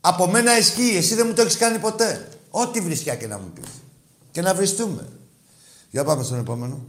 [0.00, 0.96] Από μένα ισχύει.
[0.96, 2.28] Εσύ δεν μου το έχεις κάνει ποτέ.
[2.50, 3.68] Ό,τι βρισκιά και να μου πεις.
[4.30, 5.08] Και να βριστούμε.
[5.90, 6.84] Για πάμε στον επόμενο.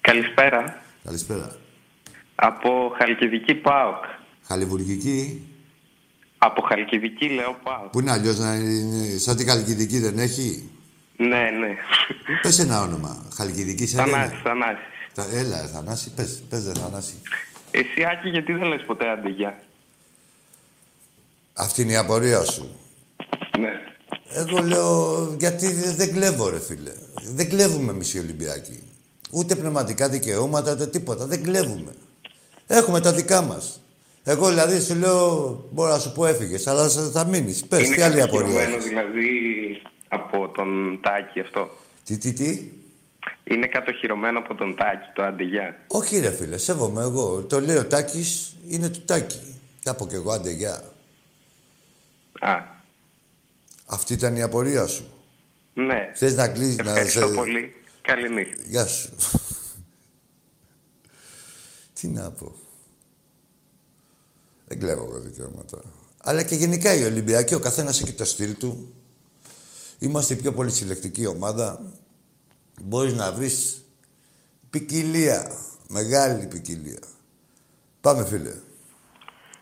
[0.00, 0.82] Καλησπέρα.
[1.04, 1.56] Καλησπέρα.
[2.40, 4.04] Από Χαλκιδική ΠΑΟΚ.
[4.46, 5.46] Χαλιβουργική.
[6.38, 7.90] Από Χαλκιδική λέω ΠΑΟΚ.
[7.90, 9.18] Πού είναι αλλιώς να είναι.
[9.18, 10.68] Σαν την Χαλκιδική δεν έχει;
[11.16, 11.76] Ναι, ναι.
[12.42, 13.26] Πες ένα όνομα.
[13.36, 14.10] Χαλκιδική σε λένε.
[14.10, 14.82] Θανάση, Θανάση.
[15.14, 16.10] Τα- Έλα, ρε, Θανάση.
[16.14, 17.14] Πες, πες ρε, Θανάση.
[17.70, 19.58] Εσύ, Άκη, γιατί δεν λες ποτέ αντιγιά;
[21.52, 22.76] Αυτή είναι η απορία σου.
[23.58, 23.70] Ναι.
[24.34, 26.92] Εγώ λέω γιατί δε- δεν κλέβω, ρε φίλε.
[27.34, 28.82] Δεν κλέβουμε εμείς οι Ολυμπιακοί.
[29.30, 31.26] Ούτε πνευματικά δικαιώματα, ούτε τίποτα.
[31.26, 31.92] Δεν κλέβουμε.
[32.70, 33.80] Έχουμε τα δικά μας.
[34.24, 37.64] Εγώ δηλαδή σου λέω, μπορώ να σου πω έφυγες, αλλά θα- θα μείνεις.
[37.64, 38.46] Πες, Είναι τι άλλη απορία.
[38.46, 39.28] κατοχυρωμένο έχεις; δηλαδή
[40.08, 41.70] από τον Τάκη αυτό.
[42.04, 42.70] Τι, τι, τι;
[43.44, 45.76] Είναι κατοχυρωμένο από τον Τάκη το αντιγιά.
[45.86, 47.42] Όχι, ρε φίλε, σέβομαι εγώ.
[47.48, 49.40] Το λέει ο Τάκης, είναι του Τάκη.
[49.82, 50.82] Θα πω κι εγώ, άντε, γεια.
[52.40, 52.56] Α,
[53.86, 55.04] Αυτή ήταν η απορία σου.
[55.74, 56.10] ναι.
[56.14, 57.34] Θες να κλείσει, να Ευχαριστώ σε.
[57.34, 57.74] πολύ.
[58.02, 58.62] Καληνύχτα.
[58.66, 59.08] Γεια σου.
[62.00, 62.54] Τι να πω.
[64.66, 65.78] Δεν κλέβω εγώ δικαιώματα.
[66.22, 68.94] Αλλά και γενικά οι Ολυμπιακοί, ο καθένας έχει το στυλ του.
[69.98, 71.80] Είμαστε η πιο πολύ συλλεκτική ομάδα.
[72.82, 73.84] Μπορείς να βρεις
[74.70, 75.50] ποικιλία.
[75.88, 76.98] Μεγάλη ποικιλία.
[78.00, 78.54] Πάμε, φίλε.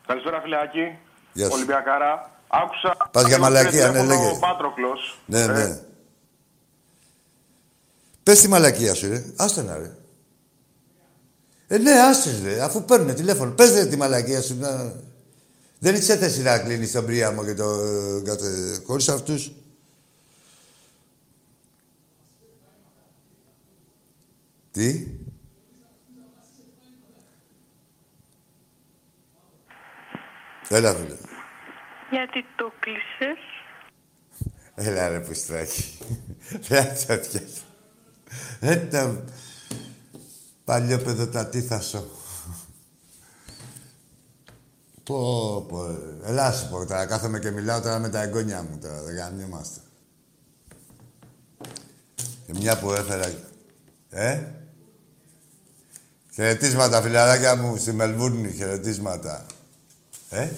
[0.06, 0.98] Καλησπέρα, φιλεάκι.
[1.32, 1.52] Γεια σου.
[1.54, 2.40] Ολυμπιακάρα.
[2.48, 2.96] Άκουσα.
[3.12, 4.36] Πας για και μαλακία, πήρε ναι, τηλέφωνο λέγε.
[4.36, 5.20] Ο Πάτροκλος.
[5.26, 5.80] Ναι, Ε, ναι.
[8.22, 9.24] Πες τη μαλακία σου, ρε.
[9.36, 9.96] Άστα να, ρε.
[11.68, 12.62] Ε, ναι, άσε, ρε.
[12.62, 13.50] Αφού παίρνουν τηλέφωνο.
[13.50, 14.58] Πες, ρε, τη μαλακία σου.
[14.58, 14.92] Να...
[15.78, 17.76] Δεν είσαι θέση να κλείνεις τον Πρίαμο και το...
[18.24, 18.80] Κάθε...
[18.86, 19.50] Χωρίς αυτούς.
[24.70, 25.06] Τι;
[30.68, 31.16] Έλα, φίλε.
[32.10, 33.38] Γιατί το κλείσες;
[34.74, 35.98] Έλα ρε πουστράκι.
[36.60, 37.40] Φράτσα πια.
[40.68, 42.04] Ε, το παλιό παιδοτατήθασο.
[45.04, 45.84] Πω, πω.
[45.84, 46.28] ε.
[46.28, 47.06] Ελάς σου πω τώρα.
[47.06, 49.02] Κάθομαι και μιλάω τώρα με τα εγγόνια μου τώρα.
[49.02, 49.80] Δεν γαμιόμαστε.
[52.46, 53.32] Και μια που έφερα...
[54.10, 54.44] Ε;
[56.32, 58.52] Χαιρετίσματα, φιλαράκια μου, στη Μελβούρνη.
[58.52, 59.46] Χαιρετίσματα.
[60.30, 60.50] Ε;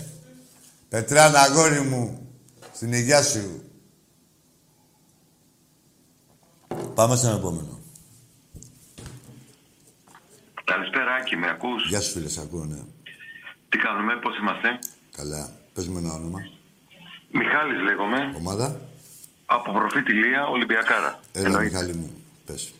[0.88, 2.28] Πετράνα, αγόρι μου,
[2.74, 3.62] στην υγειά σου.
[6.94, 7.77] Πάμε στον επόμενο.
[10.72, 12.80] Καλησπέρα, Άκη, με ακούς; Γεια σου, φίλε, σ' ακούω, ναι.
[13.68, 14.78] Τι κάνουμε, πώς είμαστε;
[15.16, 15.50] Καλά.
[15.74, 16.38] Πες μου ένα όνομα.
[17.30, 18.80] Μιχάλης λέγομαι, Ομάδα.
[19.46, 21.20] από προφήτη Λία, Ολυμπιακάρα.
[21.32, 21.70] Έλα, Εννοείται.
[21.70, 22.24] Μιχάλη μου.
[22.46, 22.72] Πες.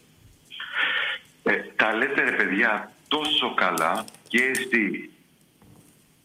[1.43, 5.11] Ε, τα λέτε ρε παιδιά τόσο καλά και εσύ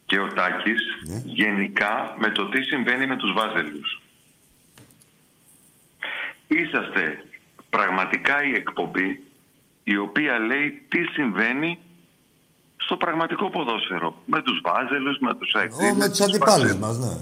[0.05, 1.21] και ο Τάκης Ναι.
[1.25, 4.01] γενικά με το τι συμβαίνει με τους Βάζελους.
[6.47, 7.23] Είσαστε
[7.69, 9.23] πραγματικά η εκπομπή
[9.83, 11.79] η οποία λέει τι συμβαίνει
[12.77, 14.15] στο πραγματικό ποδόσφαιρο.
[14.25, 15.91] Με τους Βάζελους, με τους Αεξίδες.
[15.91, 17.17] Ω, με τους αντιπάλους μας, ναι.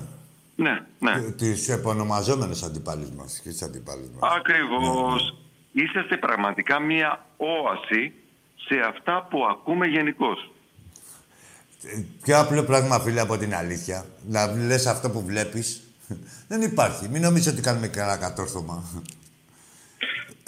[0.56, 1.32] Ναι, ναι.
[1.32, 4.32] Τις επωνομαζόμενες αντιπάλους μας και τις αντιπάλους μας.
[4.36, 5.36] Ακριβώς.
[5.72, 8.14] Είσαστε πραγματικά μία όαση
[8.56, 10.32] σε αυτά που ακούμε γενικώ.
[11.84, 14.06] Ε, Πιο απλό πράγμα, φίλε, από την αλήθεια.
[14.28, 15.82] Να λες αυτό που βλέπεις.
[16.48, 17.10] Δεν υπάρχει.
[17.10, 18.84] Μην νομίζεις ότι κάνουμε κανένα κατόρθωμα.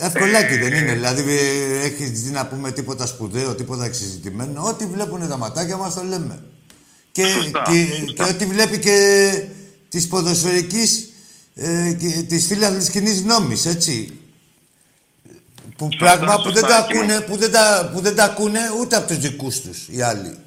[0.05, 0.93] Ευκολάκι δεν είναι.
[0.93, 4.63] Δηλαδή, ε, έχεις δει να πούμε τίποτα σπουδαίο, τίποτα εξεζητημένο.
[4.63, 6.43] Ό,τι βλέπουν τα ματάκια μας το λέμε.
[7.11, 8.23] Και, Σωστά, και, σωστά.
[8.25, 8.97] και ό,τι βλέπει και
[9.89, 11.09] της ποδοσφαιρικής,
[11.55, 14.17] ε, και της φίλας κοινής νόμης, έτσι.
[15.77, 16.99] Που πράγμα που δεν, σωστά, τα Άκη μου.
[16.99, 20.37] ακούνε, που, δεν τα, που δεν τα ακούνε ούτε από τους δικούς τους οι άλλοι.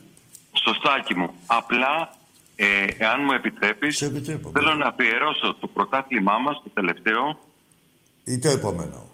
[0.64, 1.30] Σωστάκι μου.
[1.46, 2.14] Απλά,
[2.56, 2.64] ε,
[2.98, 4.50] εάν μου επιτρέπεις, Σε επιτρέπω.
[4.54, 7.38] θέλω να αφιερώσω το πρωτάθλημά μας, το τελευταίο,
[8.24, 9.10] Ή το επόμενο.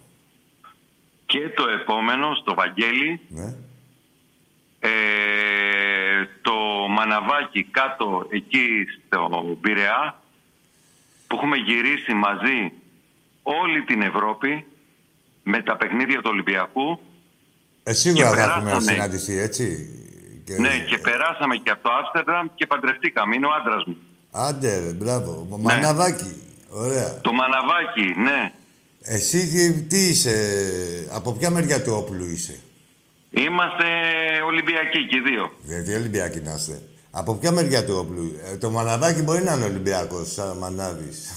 [1.33, 3.55] Και το επόμενο στο Βαγγέλη, Ναι.
[4.79, 4.89] ε,
[6.41, 6.53] το
[6.89, 8.65] Μαναβάκι κάτω εκεί
[9.07, 10.19] στο Πειραιά,
[11.27, 12.71] που έχουμε γυρίσει μαζί
[13.43, 14.65] όλη την Ευρώπη
[15.43, 16.99] με τα παιχνίδια του Ολυμπιακού
[17.83, 18.91] Ε, σίγουρα Και θα έχουμε περάσαμε.
[18.91, 19.65] συναντηθεί, έτσι.
[20.45, 20.53] Και...
[20.59, 23.35] Ναι, και περάσαμε και από το Άμστερνταμ και παντρευτήκαμε.
[23.35, 23.97] Είναι ο άντρας μου.
[24.31, 25.47] Άντε, ρε, μπράβο.
[25.49, 25.57] Ναι.
[25.63, 26.41] Μαναβάκι.
[26.69, 27.21] Ωραία.
[27.21, 28.51] Το Μαναβάκι, ναι.
[29.05, 30.35] Εσύ τι, τι είσαι,
[31.11, 32.59] από ποια μεριά του όπλου είσαι;
[33.29, 33.83] Είμαστε
[34.45, 35.51] Ολυμπιακοί και οι δύο.
[35.61, 36.81] Γιατί Ολυμπιακοί να είστε.
[37.11, 41.33] Από ποια μεριά του όπλου; Ε, το Μαναβάκι μπορεί να είναι Ολυμπιακός, σαν Μανάβης.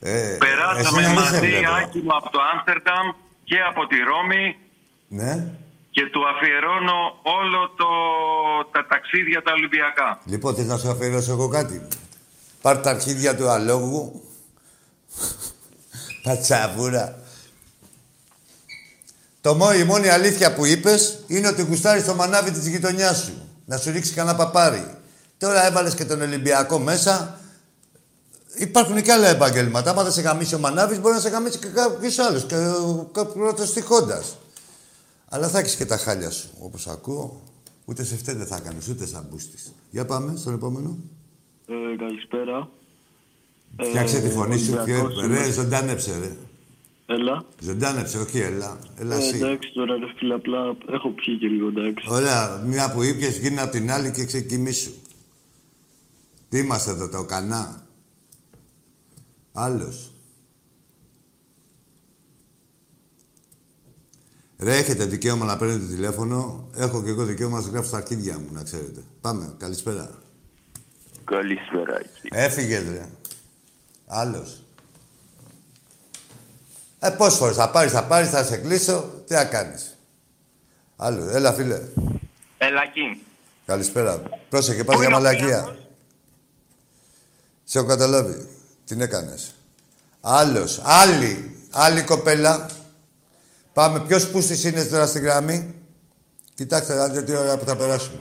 [0.00, 1.72] Ε, Περάσαμε εσένα δεν σε μαζί, βλέπω.
[1.74, 3.06] Άκη μου, από το Άμστερνταμ
[3.44, 4.56] και από τη Ρώμη
[5.08, 5.34] Ναι.
[5.90, 7.88] και και του αφιερώνω όλο το,
[8.72, 10.20] τα ταξίδια τα Ολυμπιακά.
[10.24, 11.88] Λοιπόν, θες να σου αφιερώσω εγώ κάτι;
[12.62, 14.22] Πάρ' τα αρχίδια του αλόγου.
[16.28, 17.18] Πατσαβούρα.
[19.40, 23.32] Το μόνο, η μόνη αλήθεια που είπες είναι ότι γουστάρεις το μανάβι της γειτονιάς σου.
[23.64, 24.94] Να σου ρίξει κανένα παπάρι.
[25.38, 27.38] Τώρα έβαλες και τον Ολυμπιακό μέσα.
[28.54, 29.90] Υπάρχουν και άλλα επαγγέλματα.
[29.90, 32.44] Άμα δεν σε γαμίσει ο Μανάβης, μπορεί να σε γαμίσει και κάποιος άλλος.
[32.44, 32.56] Και
[33.12, 34.36] κάποιος τυχόντας.
[35.28, 37.42] Αλλά θα έχεις και τα χάλια σου, όπως ακούω.
[37.84, 39.72] Ούτε σε φταίνε θα κάνεις, ούτε σαν μπούστης.
[39.90, 40.96] Για πάμε στον επόμενο.
[41.66, 42.68] Ε, καλησπέρα.
[43.76, 45.38] Φτιάξε τη φωνή σου και Ολυμπιακός είμαι.
[45.38, 46.36] ρε, ζωντάνεψε ρε.
[47.06, 47.44] Έλα.
[47.60, 48.78] Ζωντάνεψε, όχι έλα.
[48.98, 49.36] Έλα Ε, εσύ.
[49.36, 52.06] εντάξει, τώρα ρε φίλε, απλά έχω πιει και λίγο, εντάξει.
[52.10, 54.90] Ωραία, μια που ήπιες γίνει απ' την άλλη και ξεκοιμήσου.
[56.48, 57.86] Τι είμαστε εδώ, το κανά;
[59.52, 60.12] Άλλος.
[64.58, 68.38] Ρε, έχετε δικαίωμα να παίρνετε τηλέφωνο; Έχω και εγώ δικαίωμα να σας γράψω στα αρχίδια
[68.38, 69.02] μου, να ξέρετε.
[69.20, 70.10] Πάμε, καλησπέρα.
[71.24, 72.00] Καλησπέρα.
[72.30, 73.08] Έφυγες, ρε.
[74.08, 74.62] Άλλος.
[76.98, 79.22] Ε, πόσες φορές θα πάρεις, θα πάρεις, θα σε κλείσω.
[79.26, 79.96] Τι θα κάνεις.
[80.96, 81.82] Άλλο, έλα φίλε.
[82.58, 83.26] Έλα εκεί.
[83.66, 84.22] Καλησπέρα.
[84.48, 85.76] Πρόσεχε, πας για μαλακία.
[87.64, 88.48] Σε έχω καταλάβει.
[88.84, 89.54] Την έκανες.
[90.20, 90.80] Άλλος.
[90.84, 91.56] Άλλη.
[91.70, 92.70] Άλλη κοπέλα.
[93.72, 94.00] Πάμε.
[94.00, 95.74] Ποιος πούστης είναι τώρα στη γραμμή;
[96.54, 98.20] Κοιτάξτε, να δείτε τι ώρα που θα περάσουμε.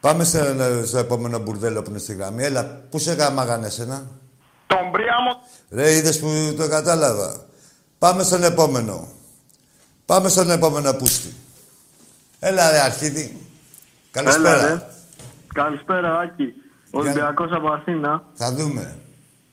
[0.00, 0.38] Πάμε στο,
[0.84, 2.44] στο επόμενο μπουρδέλο που είναι στη γραμμή.
[2.44, 4.19] Έλα, πού σε γάμαγαν εσένα;
[4.72, 5.32] Τον Πρίαμο.
[5.70, 7.44] Ρε, είδες που το κατάλαβα.
[7.98, 9.08] Πάμε στον επόμενο.
[10.06, 11.34] Πάμε στον επόμενο πούστη.
[12.38, 13.36] Έλα, ρε, αρχίδι.
[14.10, 14.48] Καλησπέρα.
[14.64, 14.86] Έλα, ρε.
[15.54, 16.52] Καλησπέρα, Άκη.
[16.90, 18.22] Ολυμπιακός από Αθήνα.
[18.34, 18.94] Θα δούμε.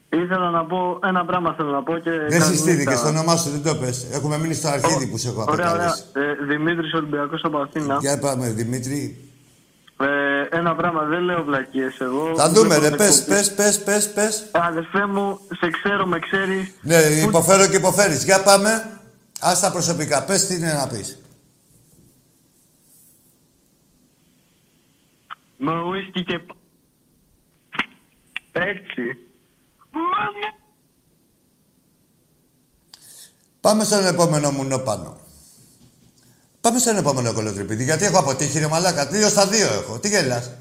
[0.09, 2.09] Ήθελα να πω ένα πράγμα θέλω να πω και.
[2.09, 2.45] Δεν καληνύχτα.
[2.51, 4.07] συστήθηκε στο όνομά σου, δεν το πες.
[4.11, 5.87] Έχουμε μείνει στο αρχίδι που σε έχω Ωραία, ωραία.
[5.87, 6.03] αποκαλέσει.
[6.41, 7.97] Ε, Δημήτρης Ολυμπιακός από Αθήνα.
[7.99, 9.26] Για πάμε, Δημήτρη.
[9.99, 12.33] Ε, ένα πράγμα, δεν λέω βλακίες εγώ.
[12.35, 12.79] Θα δούμε, ρε.
[12.79, 13.35] Βλέπω Πες, εκπομπή.
[13.35, 14.47] πες, πες, πες, πες.
[14.51, 16.73] Αδερφέ μου, σε ξέρω, με ξέρεις.
[16.81, 18.23] Ναι, υποφέρω και υποφέρεις.
[18.23, 18.99] Για πάμε.
[19.39, 20.23] Ας τα προσωπικά.
[20.23, 21.21] Πες τι είναι να πεις.
[25.57, 26.41] Με ουίσκι και...
[28.51, 29.17] Έτσι.
[33.61, 35.17] Πάμε στον επόμενο μουνό πάνω.
[36.67, 37.83] Πάμε στον επόμενο κολοτρυπίδι.
[37.83, 39.05] Γιατί έχω αποτύχει, ρε μαλάκα.
[39.05, 39.99] Δύο στα δύο έχω.
[39.99, 40.51] Τι γελάς.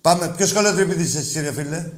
[0.00, 0.34] Πάμε.
[0.36, 1.90] Ποιος κολοτρυπίδι είσαι εσύ, ρε φίλε;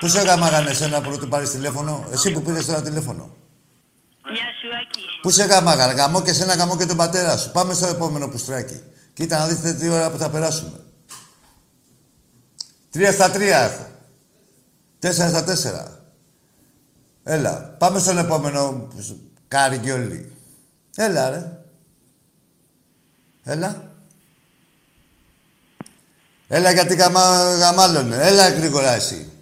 [0.00, 3.36] Πού σε γαμάγανε εσένα που του πάρεις τηλέφωνο; Εσύ που πήρες τώρα τηλέφωνο.
[4.24, 5.00] Γεια σου, Άκη.
[5.22, 5.92] Πού σε γαμάγανε.
[5.92, 7.50] Γαμώ και εσένα, γαμώ και τον πατέρα σου.
[7.50, 8.80] Πάμε στο επόμενο πουστράκι.
[9.12, 10.80] Κοίτα να δείτε τι ώρα που θα περάσουμε.
[12.90, 13.86] Τρία στα τρία έχω.
[14.98, 15.98] Τέσσερα στα τέσσερα.
[17.22, 17.76] Έλα.
[17.78, 18.88] Πάμε στον επόμενο
[19.48, 20.32] καριόλι.
[20.96, 21.58] Έλα, ρε.
[23.42, 23.92] Έλα.
[26.48, 28.16] Έλα γιατί γαμα, γαμάλωνε.
[28.16, 29.32] Έλα γρήγορα εσύ.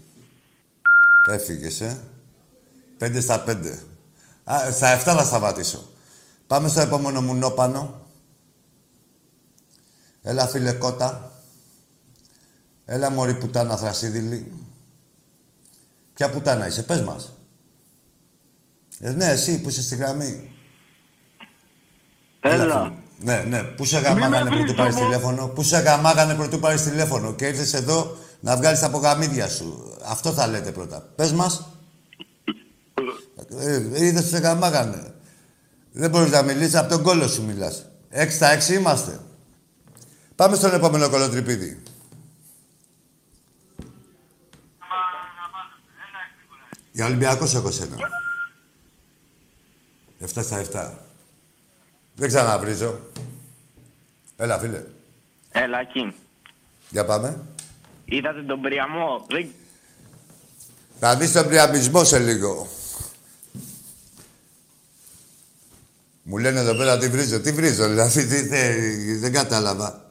[1.29, 2.01] Έφυγες, ε.
[2.99, 3.83] Πέντε στα πέντε.
[4.45, 5.91] Α, στα εφτά θα σταματήσω.
[6.47, 8.07] Πάμε στο επόμενο μουνόπανο.
[10.23, 11.33] Έλα, φίλε κότα.
[12.85, 14.53] Έλα, μωρή πουτάνα θρασίδηλη.
[16.15, 17.33] Ποια πουτάνα είσαι, πες μας.
[19.01, 20.51] Ε, ναι, εσύ που είσαι στη γραμμή.
[22.41, 22.65] Έλα.
[22.65, 22.93] φίλε.
[23.19, 23.63] Ναι, ναι.
[23.63, 25.47] Πού σε γαμάγανε πρωτού πάρεις τηλέφωνο.
[25.47, 27.35] Πού σε γαμάγανε πρωτού πάρεις τηλέφωνο.
[27.35, 29.97] Και ήρθες εδώ να βγάλεις τα απογαμίδια σου.
[30.05, 31.09] Αυτό θα λέτε πρώτα.
[31.17, 31.69] Πες μας.
[33.59, 35.15] Ε, είδες που σε γαμάγανε.
[35.93, 37.87] Δεν μπορείς να μιλήσεις, από τον κόλο σου μιλάς.
[38.09, 39.21] Έξι στα έξι είμαστε.
[40.35, 41.83] Πάμε στον επόμενο κολοτρυπίδι.
[46.93, 47.97] Για Ολυμπιακός έχω σένα.
[50.23, 50.91] 7 στα 7.
[52.15, 53.01] Δεν ξαναβρίζω.
[54.37, 54.83] Έλα, φίλε.
[55.53, 56.15] Έλα εκεί.
[56.91, 57.41] Για πάμε.
[58.05, 59.53] Είδατε τον Πριαμό; Δεν...
[61.01, 62.69] Θα δεις τον πριαμισμό σε λίγο.
[66.23, 67.41] Μου λένε εδώ πέρα τι βρίζω.
[67.41, 70.11] Τι βρίζω, δηλαδή, τι, τι- δεν κατάλαβα.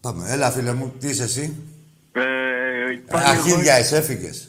[0.00, 0.30] Πάμε.
[0.32, 1.56] Έλα, φίλε μου, τι είσαι εσύ;
[2.12, 2.20] Ε,
[3.10, 4.48] Αρχίδια είσαι, έφυγες.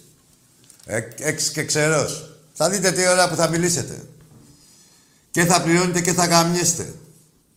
[0.86, 2.29] Ε, έξι και ξερός.
[2.62, 4.08] Θα δείτε τι ώρα που θα μιλήσετε.
[5.32, 6.96] Και θα πληρώνετε και θα γαμιέστε.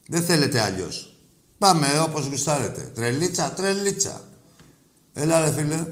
[0.06, 1.14] Δεν θέλετε αλλιώς.
[1.58, 2.80] Πάμε όπως γουστάρετε.
[2.80, 4.24] Τρελίτσα, τρελίτσα.
[5.14, 5.86] Έλα ρε φίλε.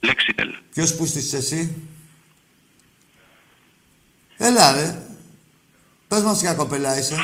[0.00, 0.48] Λέξιτελ.
[0.74, 1.76] Ποιος πούστης εσύ;
[4.36, 5.02] Έλα ρε.
[6.08, 7.16] Πες μας ποια κοπελά είσαι.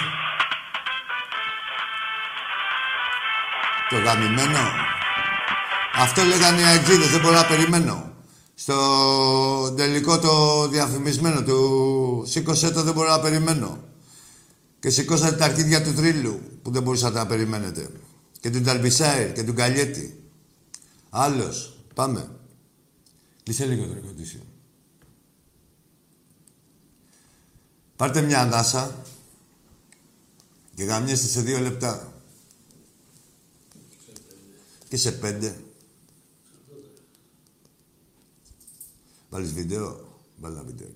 [3.90, 4.70] Το γαμημένο.
[5.94, 8.13] Αυτό λέγανε οι αεξίδες, δεν μπορώ να περιμένω.
[8.64, 13.78] Στο τελικό το διαφημισμένο του σήκωσέ το δεν μπορώ να περιμένω.
[14.80, 17.90] Και σηκώσατε τα αρχίδια του τρίλου που δεν μπορούσατε να περιμένετε.
[18.40, 20.22] Και του Νταλμπισάιρ και του Γκαλιέτη.
[21.10, 21.78] Άλλος.
[21.94, 22.30] Πάμε.
[23.42, 24.40] Κλείσε λίγο το ρεκοντήσιο.
[27.96, 29.04] Πάρτε μια ανάσα
[30.74, 32.12] και γαμιέστε σε δύο λεπτά.
[34.88, 35.63] Και σε πέντε.
[39.35, 39.97] Βάλεις βίντεο;
[40.41, 40.89] Βάλει ένα βίντεο.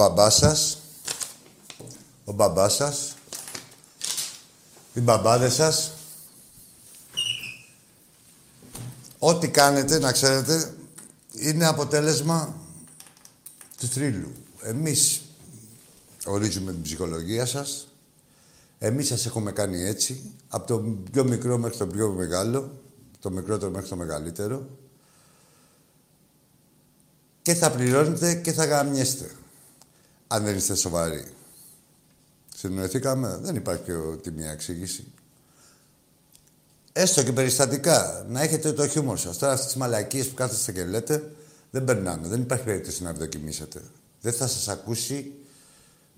[0.00, 0.78] Μπαμπάς σας,
[2.24, 3.14] ο μπαμπάς σας,
[4.94, 5.92] οι μπαμπάδες σας,
[9.18, 10.74] ό,τι κάνετε, να ξέρετε,
[11.32, 12.56] είναι αποτέλεσμα
[13.78, 14.32] του θρύλου.
[14.62, 15.22] Εμείς
[16.24, 17.88] ορίζουμε την ψυχολογία σας,
[18.78, 20.78] εμείς σας έχουμε κάνει έτσι, από το
[21.12, 22.80] πιο μικρό μέχρι το πιο μεγάλο,
[23.20, 24.66] το μικρότερο μέχρι το μεγαλύτερο,
[27.42, 29.34] και θα πληρώνετε και θα γαμιέστε,
[30.32, 31.24] αν δεν είστε σοβαροί.
[32.56, 35.04] Συνοηθήκαμε, δεν υπάρχει πιο τιμία εξήγηση.
[36.92, 39.38] Έστω και περιστατικά, να έχετε το χιούμορ σας.
[39.38, 41.32] Τώρα αυτές τις μαλακίες που κάθεστε και λέτε,
[41.70, 42.28] δεν περνάνε.
[42.28, 43.82] Δεν υπάρχει περίπτωση να ευδοκιμήσετε.
[44.20, 45.32] Δεν θα σας ακούσει,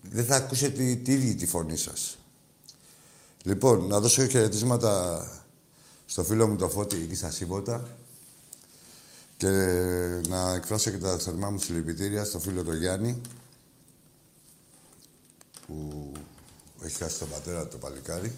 [0.03, 2.19] δεν θα ακούσετε τη, ίδια τη φωνή σας.
[3.43, 5.27] Λοιπόν, να δώσω χαιρετίσματα
[6.07, 7.89] στο φίλο μου το Φώτη εκεί στα Σίβωτα
[9.37, 9.49] και
[10.29, 13.21] να εκφράσω και τα θερμά μου συλληπιτήρια στο φίλο το Γιάννη
[15.73, 16.13] που
[16.85, 18.37] έχει χάσει τον πατέρα του το παλικάρι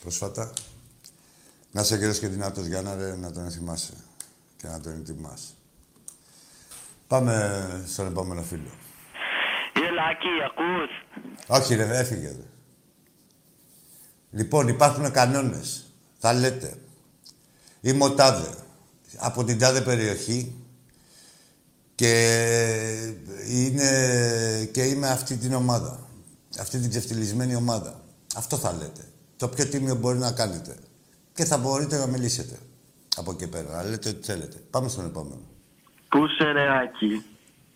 [0.00, 0.52] πρόσφατα.
[1.70, 3.92] Να είσαι γερός και δυνατός Γιάννα, ρε, να τον θυμάσαι
[4.56, 5.54] και να τον ετοιμάς.
[7.06, 8.70] Πάμε στον επόμενο φίλο.
[9.72, 10.90] Ελάκη, ακούς;
[11.46, 12.46] Όχι ρε, έφυγε ρε.
[14.30, 15.86] Λοιπόν, υπάρχουν κανόνες.
[16.18, 16.78] Θα λέτε.
[17.80, 18.54] Είμαι ο τάδε.
[19.16, 20.63] Από την τάδε περιοχή
[21.94, 22.12] και
[23.48, 23.90] είναι
[24.72, 25.98] και είμαι αυτή την ομάδα.
[26.60, 28.00] Αυτή την ξεφτυλισμένη ομάδα.
[28.36, 29.08] Αυτό θα λέτε.
[29.36, 30.76] Το πιο τίμιο μπορεί να κάνετε.
[31.34, 32.58] Και θα μπορείτε να μιλήσετε.
[33.16, 33.70] Από εκεί πέρα.
[33.70, 34.56] Να λέτε ό,τι θέλετε.
[34.70, 35.40] Πάμε στον επόμενο.
[36.08, 37.24] Πού είσαι ρεάκι.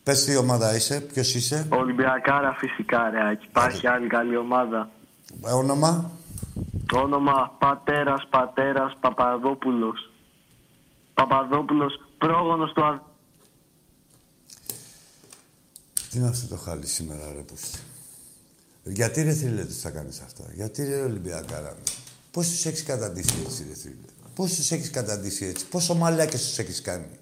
[0.02, 1.66] Πες τι ομάδα είσαι, ποιος είσαι.
[1.70, 3.46] Ολυμπιακάρα φυσικά ρεάκι.
[3.46, 4.90] Υπάρχει άλλη καλή ομάδα.
[5.46, 6.10] Ε, όνομα;
[6.94, 10.10] Όνομα Πατέρας Πατέρας Παπαδόπουλος.
[11.14, 12.84] Παπαδόπουλος πρόγονος του
[16.10, 17.78] Τι είναι αυτό το χάλι σήμερα, ρε πούστη.
[18.82, 20.44] Γιατί ρε θρύλε τους θα κάνεις αυτά.
[20.54, 21.82] Γιατί ρε Ολυμπιακάρα μου;
[22.30, 26.58] Πώς τους έχεις καταντήσει έτσι ρε θρύλε; Πώς τους έχεις καταντήσει έτσι; Πόσο μαλάκες τους
[26.58, 27.18] έχεις κάνει;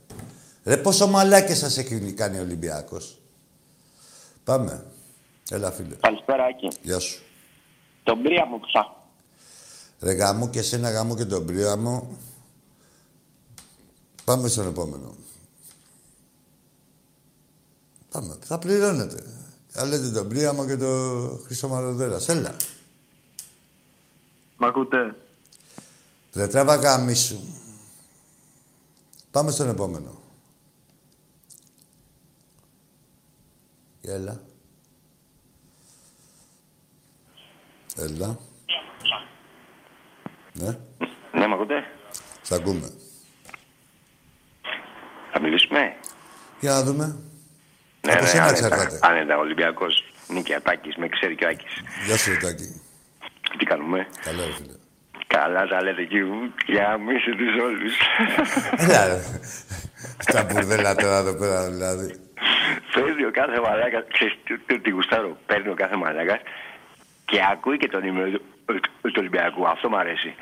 [0.64, 3.20] Ρε πόσο μαλάκες σας έχει κάνει ο Ολυμπιακός;
[4.44, 4.84] Πάμε.
[5.50, 5.94] Έλα φίλε.
[5.94, 6.68] Καλησπέρα, Άκη.
[6.82, 7.22] Γεια σου.
[8.02, 8.94] Τον πρία μου ψάχνω.
[10.00, 12.16] Ρε γάμο και εσένα γάμο και τον Πρίαμο.
[14.24, 15.14] Πάμε στον επόμενο.
[18.10, 18.38] Πάμε.
[18.42, 19.22] Θα πληρώνετε.
[19.68, 22.28] Θα λέτε τον Πρίαμο και τον Χρυσό Μαροδέρας.
[22.28, 22.56] Έλα.
[24.56, 25.16] Μ' ακούτε;
[26.32, 27.38] Ρε τράβα γάμισου.
[29.30, 30.20] Πάμε στον επόμενο.
[34.02, 34.40] Έλα.
[37.96, 38.38] Έλα.
[40.52, 40.78] Ναι.
[41.32, 41.84] Ναι, μ' ακούτε;
[42.42, 42.90] Σ' ακούμε.
[45.32, 45.96] Θα μιλήσουμε;
[46.60, 47.16] Για να δούμε.
[48.06, 48.98] Ναι, Από ναι, σένα άνετα, εξαρτάται.
[49.02, 49.94] άνετα, Ολυμπιακός.
[50.28, 51.72] Νίκη Ατάκης, με ξέρει και ο Άκης.
[52.06, 52.82] Γεια σου, Ρετάκη.
[53.58, 54.72] Τι κάνουμε; Καλό, ρε φίλε.
[55.26, 56.18] Καλά τα λέτε εκεί,
[56.66, 57.94] για μίση τους όλους.
[58.76, 59.18] Έλα, ρε.
[60.32, 62.08] Τα μπουρδέλα τώρα εδώ πέρα, δηλαδή.
[62.94, 66.40] Παίρνει ο κάθε μαλάκας, ξέρεις τι- τι- τι γουστάρω, παίρνει ο κάθε μαλάκας
[67.24, 69.66] και ακούει και τον ύμνο του του Ολυμπιακού.
[69.68, 70.34] Αυτό μου αρέσει.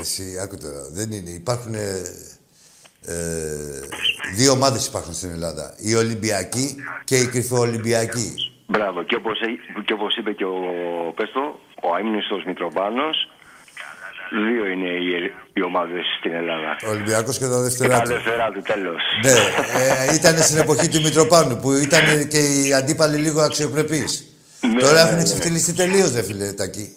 [0.00, 0.80] Εσύ, άκου τώρα.
[0.92, 1.30] Δεν είναι.
[1.30, 1.74] Υπάρχουν.
[3.06, 3.80] Ε, ε,
[4.34, 5.74] δύο ομάδες υπάρχουν στην Ελλάδα.
[5.76, 8.34] Οι Ολυμπιακοί και οι Κρυφοολυμπιακοί.
[8.66, 9.02] Μπράβο.
[9.02, 10.56] Και όπως, έ- και όπως είπε και ο
[11.16, 13.16] Πέστο, ο αείμνηστος Μητροπάνος,
[14.46, 16.76] δύο είναι οι, οι ομάδες στην Ελλάδα.
[16.86, 18.08] Ο Ολυμπιακός και τα Και δεύτερά τα του.
[18.08, 19.02] δεύτερά του, τέλος.
[19.24, 19.30] Ναι,
[20.10, 24.24] ε, ήταν στην εποχή του Μητροπάνου που ήταν και οι αντίπαλοι λίγο αξιοπρεπείς.
[24.60, 25.20] Ναι, Τώρα ναι, έχουν ναι.
[25.20, 26.92] εξευτελιστεί τελείως, δε φίλε Τακί.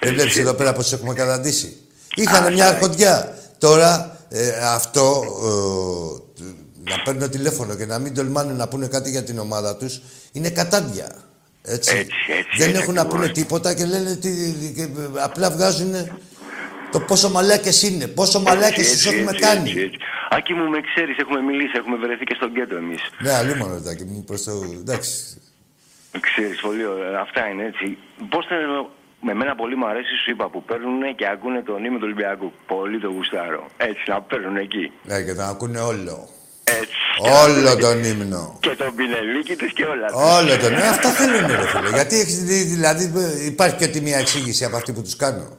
[0.00, 1.76] Δεν βλέπεις εδώ πέρα πώς έχουμε καταντήσει.
[2.14, 3.38] Είχαν μια αρχοντιά.
[3.58, 5.24] Τώρα ε, αυτό
[6.40, 6.42] ε,
[6.90, 10.00] να παίρνω τηλέφωνο και να μην τολμάνε να πούνε κάτι για την ομάδα τους
[10.32, 11.10] είναι κατάντια.
[11.62, 11.96] Έτσι.
[11.96, 13.20] Έτσι, έτσι, Δεν έτσι έχουν να ακριβώς.
[13.22, 14.30] πούνε τίποτα και λένε τι,
[14.76, 15.92] και, ε, απλά βγάζουν
[16.92, 19.70] το πόσο μαλάκες είναι, πόσο μαλάκες τους έχουμε κάνει.
[19.70, 19.98] έτσι, έτσι.
[20.30, 23.00] Άκη μου, με ξέρεις, έχουμε μιλήσει, έχουμε βρεθεί και στον κέντρο εμείς.
[23.18, 24.52] Ναι, αλλήμον ρετάκι μου προς το...
[24.80, 25.12] Εντάξει.
[26.20, 27.20] Ξέρεις, πολύ ωραία.
[27.20, 27.98] Αυτά είναι έτσι.
[28.28, 28.54] Πώς θα...
[29.20, 32.52] Με μένα πολύ μου αρέσει, σου είπα, που παίρνουν και ακούνε τον ύμνο του Ολυμπιακού.
[32.66, 33.66] Πολύ το γουστάρω.
[33.76, 34.92] Έτσι, να παίρνουν εκεί.
[35.02, 36.28] Ναι, και να ακούνε όλο.
[36.64, 36.96] Έτσι.
[37.44, 38.56] Όλο τον ύμνο.
[38.60, 40.06] Και τον πινελίκι τους και όλα.
[40.38, 40.72] Όλο τον.
[40.72, 41.88] Ε, αυτά θέλουν, ρε φίλε.
[41.88, 43.12] Γιατί έχεις δει, δηλαδή,
[43.46, 45.56] υπάρχει και μία εξήγηση από αυτή που τους κάνω;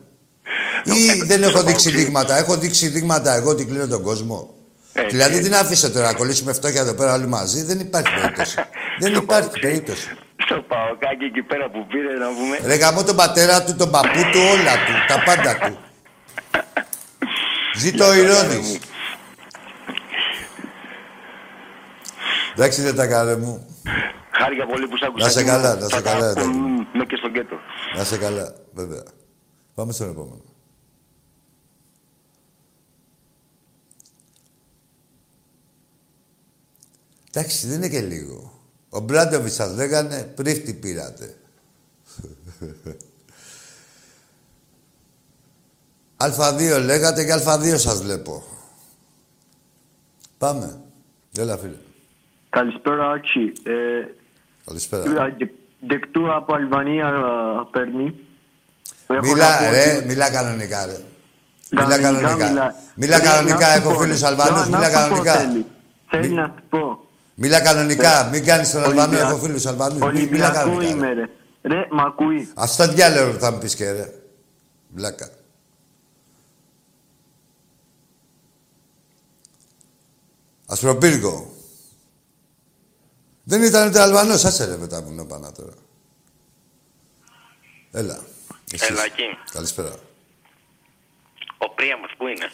[0.84, 4.53] Ή δεν έχω δείξει δείγματα; Έχω δείξει δείγματα εγώ ότι κλείνω τον κόσμο.
[4.93, 5.49] Έτσι, Δηλαδή, έτσι.
[5.49, 7.64] τι; να αφήσω τώρα να κολλήσουμε φτώχεια εδώ πέρα όλοι μαζί.
[7.64, 8.55] Δεν υπάρχει περίπτωση.
[8.99, 10.10] δεν υπάρχει περίπτωση.
[10.49, 12.59] Στο παοκάκι εκεί πέρα που πήρε να πούμε.
[12.67, 15.77] Ρε γαμώ τον πατέρα του, τον παππού του, όλα του, τα πάντα του.
[17.77, 18.79] Ζήτω ο Ηρώδης.
[22.55, 23.65] Εντάξει, δεν τα καρέ μου.
[24.31, 25.25] Χάρηκα πολύ που σ' άκουσα.
[25.25, 26.49] Να σε και καλά, μου- να σε θα τα καλά, πω, εντάξει.
[26.59, 27.55] μ, Με και στον κέτο.
[27.97, 29.03] Να σε καλά, βέβαια.
[29.75, 30.41] Πάμε στον επόμενο.
[37.31, 38.57] Εντάξει, δεν είναι και λίγο.
[38.89, 41.35] Ο Μπράντοβιτς σας λέγανε πριν τι πήρατε.
[46.17, 48.43] Α2 λέγατε και Α2 σας βλέπω.
[50.38, 50.79] Πάμε.
[51.38, 51.75] Έλα, φίλε.
[52.49, 53.51] Καλησπέρα, Άκη.
[53.63, 53.71] Ε,
[54.65, 55.03] Καλησπέρα.
[55.38, 55.45] Δε-
[55.88, 58.15] Δεκτού από Αλβανία ε, παίρνει.
[59.07, 60.97] Έχω να Μιλά, πω ρε, ότι- μιλά κανονικά, ρε.
[61.71, 62.49] Μιλά Κανονικά κανονικά.
[62.49, 62.75] μιλά.
[62.95, 65.33] Μιλά Ρε, κανονικά, να σου έχω πω, φίλους να- Αλβανούς, να μιλά σου πω κανονικά.
[65.33, 65.65] Θέλει,
[66.09, 67.07] θέλει να σου πω.
[67.39, 69.99] Μιλά κανονικά, μην κάνεις τον Αλβανό, Ολυμπια- έχω φίλους Αλβανούς.
[69.99, 70.89] Μη- Μιλά Ολυμπιακό κανονικά.
[70.91, 71.29] είμαι, ρε.
[71.61, 72.51] Ρε, μ' ακούει.
[72.55, 74.13] Ας το διάλεγο θα μου πεις και ρε.
[74.93, 75.29] Βλάκα.
[80.67, 81.51] Ασπροπύργο.
[83.43, 85.73] Δεν ήταν ούτε Αλβανός, άσε ρε μετά μου πάνω τώρα.
[87.91, 88.19] Έλα.
[88.71, 88.89] Εσείς.
[88.89, 89.23] Έλα εκεί.
[89.51, 89.93] Καλησπέρα.
[91.57, 92.51] Ο Πρίαμος πού είναι;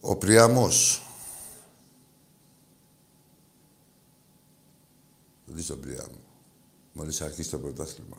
[0.00, 1.02] Ο Πριαμός.
[5.52, 6.20] Δεις τον Πριάμο.
[6.92, 8.16] Μόλις αρχίσει το πρωτάθλημα.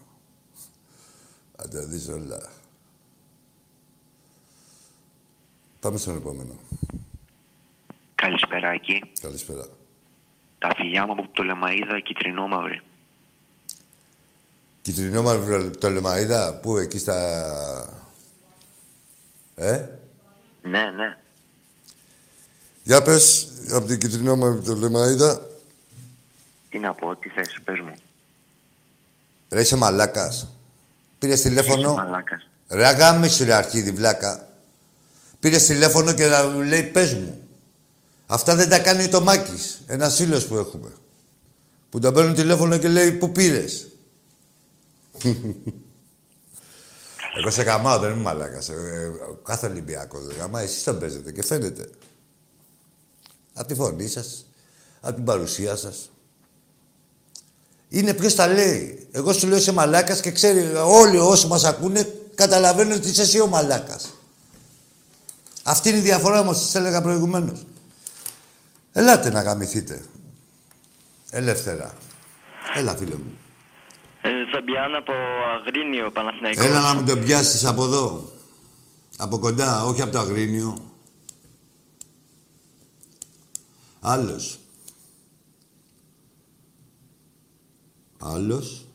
[1.55, 2.49] Θα τα δεις όλα.
[5.79, 6.59] Πάμε στον επόμενο.
[8.15, 9.11] Καλησπέρα εκεί.
[9.21, 9.65] Καλησπέρα.
[10.59, 12.81] Τα φιλιά μου από το Λεμαίδα κυτρινόμαυρη.
[14.81, 17.15] Κιτρινό μαύρο το λεμαίδα, πού εκεί στα...
[19.55, 19.88] Ε,
[20.61, 21.17] Ναι, ναι.
[22.84, 25.47] για πες από την κιτρινό μαύρο το λεμαίδα.
[26.74, 27.93] Τι να πω, τι θες, πες μου.
[29.49, 30.47] Ρε είσαι μαλάκας.
[31.19, 31.93] Πήρες τηλέφωνο.
[31.93, 32.49] Μαλάκας.
[32.67, 34.47] Ρε αγάμισε ρε αρχίδι βλάκα.
[35.39, 37.47] Πήρες τηλέφωνο και να μου λέει πες μου.
[38.26, 39.84] Αυτά δεν τα κάνει το Μάκης.
[39.88, 40.91] Ένας φίλος που έχουμε.
[41.89, 43.88] Που τον παίρνουν τηλέφωνο και λέει πού πήρες;
[47.38, 48.69] Εγώ σε γαμάω, δεν είμαι μαλάκας.
[48.69, 49.09] Ε, ε,
[49.43, 50.63] κάθε Ολυμπιακός δεν γαμάει.
[50.63, 51.89] Εσείς τον παίζετε και φαίνεται.
[53.53, 54.45] Από τη φωνή σας,
[55.01, 56.07] από την παρουσία σας.
[57.93, 59.07] Είναι ποιος τα λέει.
[59.11, 63.39] Εγώ σου λέω είσαι μαλάκας και ξέρει, όλοι όσοι μας ακούνε καταλαβαίνουν ότι είσαι εσύ
[63.39, 64.13] ο μαλάκας.
[65.63, 67.65] Αυτή είναι η διαφορά όμως, σας έλεγα προηγουμένως.
[68.91, 70.05] Ελάτε να γαμηθείτε.
[71.29, 71.93] Ελεύθερα.
[72.75, 73.37] Έλα, φίλε μου.
[74.21, 75.13] Ε, Φαμπιάν από
[75.59, 76.65] Αγρίνιο, Παναθηναϊκός.
[76.65, 78.31] Έλα να μου τον πιάσεις από εδώ.
[79.17, 80.91] Από κοντά, όχι από το Αγρίνιο.
[83.99, 84.57] Άλλος.
[88.26, 88.88] Άλλος.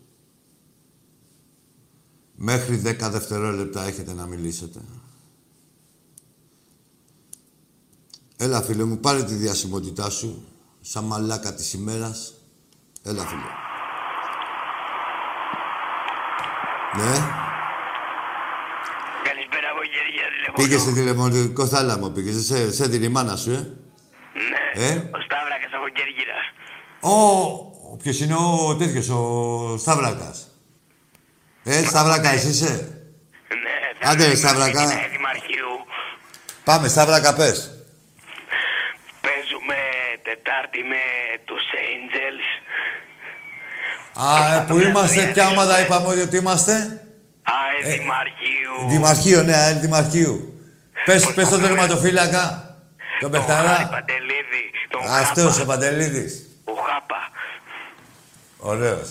[2.35, 4.81] Μέχρι 10 δευτερόλεπτα έχετε να μιλήσετε.
[8.37, 10.45] Έλα, φίλε μου, πάρε τη διασημότητά σου.
[10.81, 12.35] Σαν μαλάκα της ημέρας.
[13.03, 13.41] Έλα, φίλε.
[16.97, 17.17] Ναι.
[19.25, 20.57] Καλησπέρα από Γεριά τηλεφωνώ.
[20.57, 22.47] Πήγες σε τηλεμονικό θάλαμο, πήγες.
[22.47, 26.39] Σε, σε την η μάνα σου, ε; Ναι, Ε; ο Σταύρακας από Κέρκυρα.
[27.01, 27.17] Ο,
[28.03, 30.49] ποιος είναι ο τέτοιος, ο Σταύρακας.
[31.65, 33.03] Ε, Σταύρακα, εσύ είσαι;
[33.49, 34.83] Ναι, Άντε, ρε, Σταύρακα.
[34.83, 35.73] Είναι Δημαρχείου.
[36.65, 37.71] Πάμε, Σταύρακα, πες.
[39.21, 39.75] Παίζουμε
[40.23, 41.03] Τετάρτη με
[41.45, 42.47] τους Angels.
[44.25, 46.73] Α, ε, που είμαστε, ποια ομάδα είπαμε ότι είμαστε;
[47.43, 48.89] ΑΕ Δημαρχείου.
[48.89, 50.53] Δημαρχείο, ναι, ΑΕΛ Δημαρχείου.
[51.05, 52.77] Πες, πες τον τερματοφύλακα.
[53.21, 53.89] Τον Χάρη Πεχταρά.
[53.91, 54.71] Παντελίδη.
[54.91, 55.63] Τον Αυτός Χάπα.
[55.63, 56.48] ο Παντελίδης.
[58.59, 58.71] Ο Χάπα.
[58.73, 59.11] Ωραίος.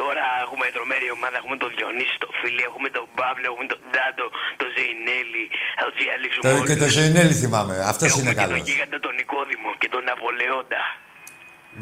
[0.00, 1.36] Τώρα έχουμε τρομερή ομάδα.
[1.40, 4.26] Έχουμε τον Διονύση, τον Φίλη, έχουμε τον Παύλο, έχουμε τον Ντάντο,
[4.60, 5.44] τον Ζεϊνέλη.
[5.78, 6.66] Θα του διαλύσουμε Το, όλους.
[6.68, 7.74] και το Ζωηνέλη θυμάμαι.
[7.92, 8.66] Αυτός Έχουμε είναι και τον καλός.
[8.68, 10.82] γίγαντα τον Νικόδημο και τον Ναπολεόντα.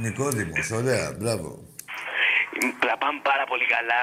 [0.04, 1.48] Νικόδημος, ωραία, μπράβο.
[2.88, 4.02] Τα πάμε πάρα πολύ καλά.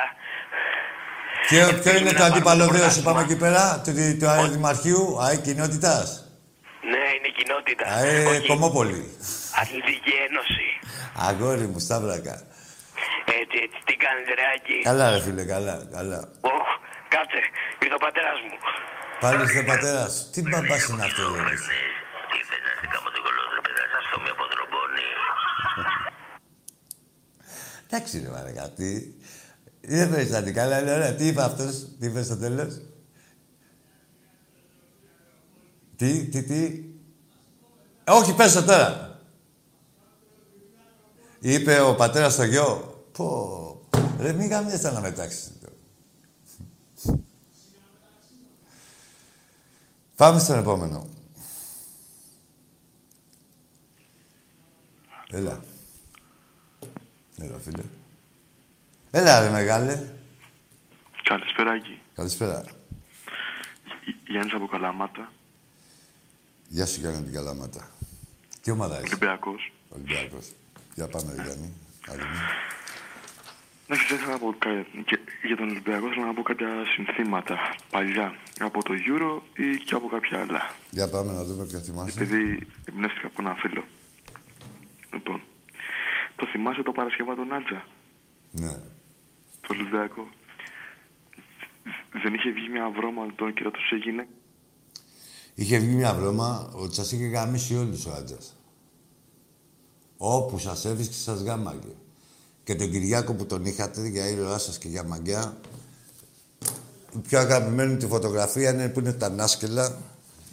[1.50, 3.02] Και ποιο είναι το αντίπαλο δέο, πρωτάθλημα.
[3.02, 6.06] είπαμε εκεί πέρα, του, του ΑΕ Δημαρχείου, ΑΕ Κοινότητας.
[6.92, 7.84] Ναι, είναι κοινότητα.
[7.98, 9.02] ΑΕ Όχι, Κομόπολη.
[9.62, 10.66] Αθλητική Ένωση.
[11.28, 12.36] Αγόρι μου, Σταύρακα.
[13.40, 13.80] Έτσι, έτσι.
[13.88, 16.20] Τι κάνεις ρε Άκη; Καλά ρε φίλε, καλά, καλά.
[16.56, 16.68] Οχ,
[17.14, 17.42] κάτσε.
[17.84, 18.56] Ήρθε ο πατέρας μου.
[19.24, 20.24] Πάλι ήρθε πατέρας σου.
[20.34, 21.56] Τι μπαμπάς είναι αυτό, ρε.
[22.32, 25.08] Τι θες να σε κάνω το κολόδρο, παιδάκια στο με από τρομπόνι.
[27.86, 28.90] Εντάξει ρε μαλάκα, τι;
[29.82, 31.14] Δεν περιστάτη καλά, είναι ωραία.
[31.14, 32.82] Τι είπε αυτός, τι είπε στο τέλος;
[35.96, 36.62] Τι, τι, τι;
[38.04, 39.20] Ε, όχι, πες το τώρα.
[41.40, 42.93] Είπε ο πατέρας στο γιο.
[43.14, 43.90] Πω,
[44.20, 45.52] ρε μην γαμιέσαι να μετάξεις.
[50.16, 51.08] Πάμε στον επόμενο.
[55.30, 55.64] Έλα.
[57.38, 57.84] Έλα, φίλε.
[59.12, 60.04] Έλα, ρε μεγάλε.
[61.24, 62.02] Καλησπέρα, Άκη.
[62.16, 62.64] Καλησπέρα.
[64.28, 65.32] Γιάννης από Καλαμάτα.
[66.68, 67.92] Γεια σου, Γιάννη, την Καλαμάτα.
[68.62, 69.74] Τι ομάδα είσαι; Ολυμπιακός.
[69.90, 70.52] Ολυμπιακός.
[70.96, 71.74] Για πάμε, ρε, Γιάννη.
[72.08, 72.22] Άλλη
[73.94, 74.06] μία.
[74.10, 77.56] Να ήθελα να πω κα- και- για τον Ολυμπιακό, θέλω να πω κάποια συνθήματα
[77.92, 78.28] παλιά
[78.60, 79.32] από το Euro
[79.66, 80.62] ή και από κάποια άλλα.
[80.92, 82.22] Για πάμε να δούμε ποια θυμάσαι.
[82.24, 83.84] Επειδή εμπνεύστηκα από ένα φίλο.
[85.14, 85.42] Λοιπόν,
[86.36, 87.86] το θυμάσαι το Παρασκευά τον Άλτζα,
[88.52, 88.74] Ναι.
[89.62, 90.28] το Ολυμπιακό.
[92.24, 94.28] Δεν είχε βγει μια βρώμα τον και τους έγινε;
[95.56, 98.56] Είχε βγει μια βρώμα ότι σας είχε γαμίσει όλους ο Άτζας.
[100.18, 101.96] Όπου σας έβρισκε, σας γάμαγε.
[102.64, 105.58] Και τον Κυριάκο που τον είχατε για ήρωά σας και για μαγκιά,
[107.16, 109.98] η πιο αγαπημένη του φωτογραφία είναι που είναι τα νάσκελα.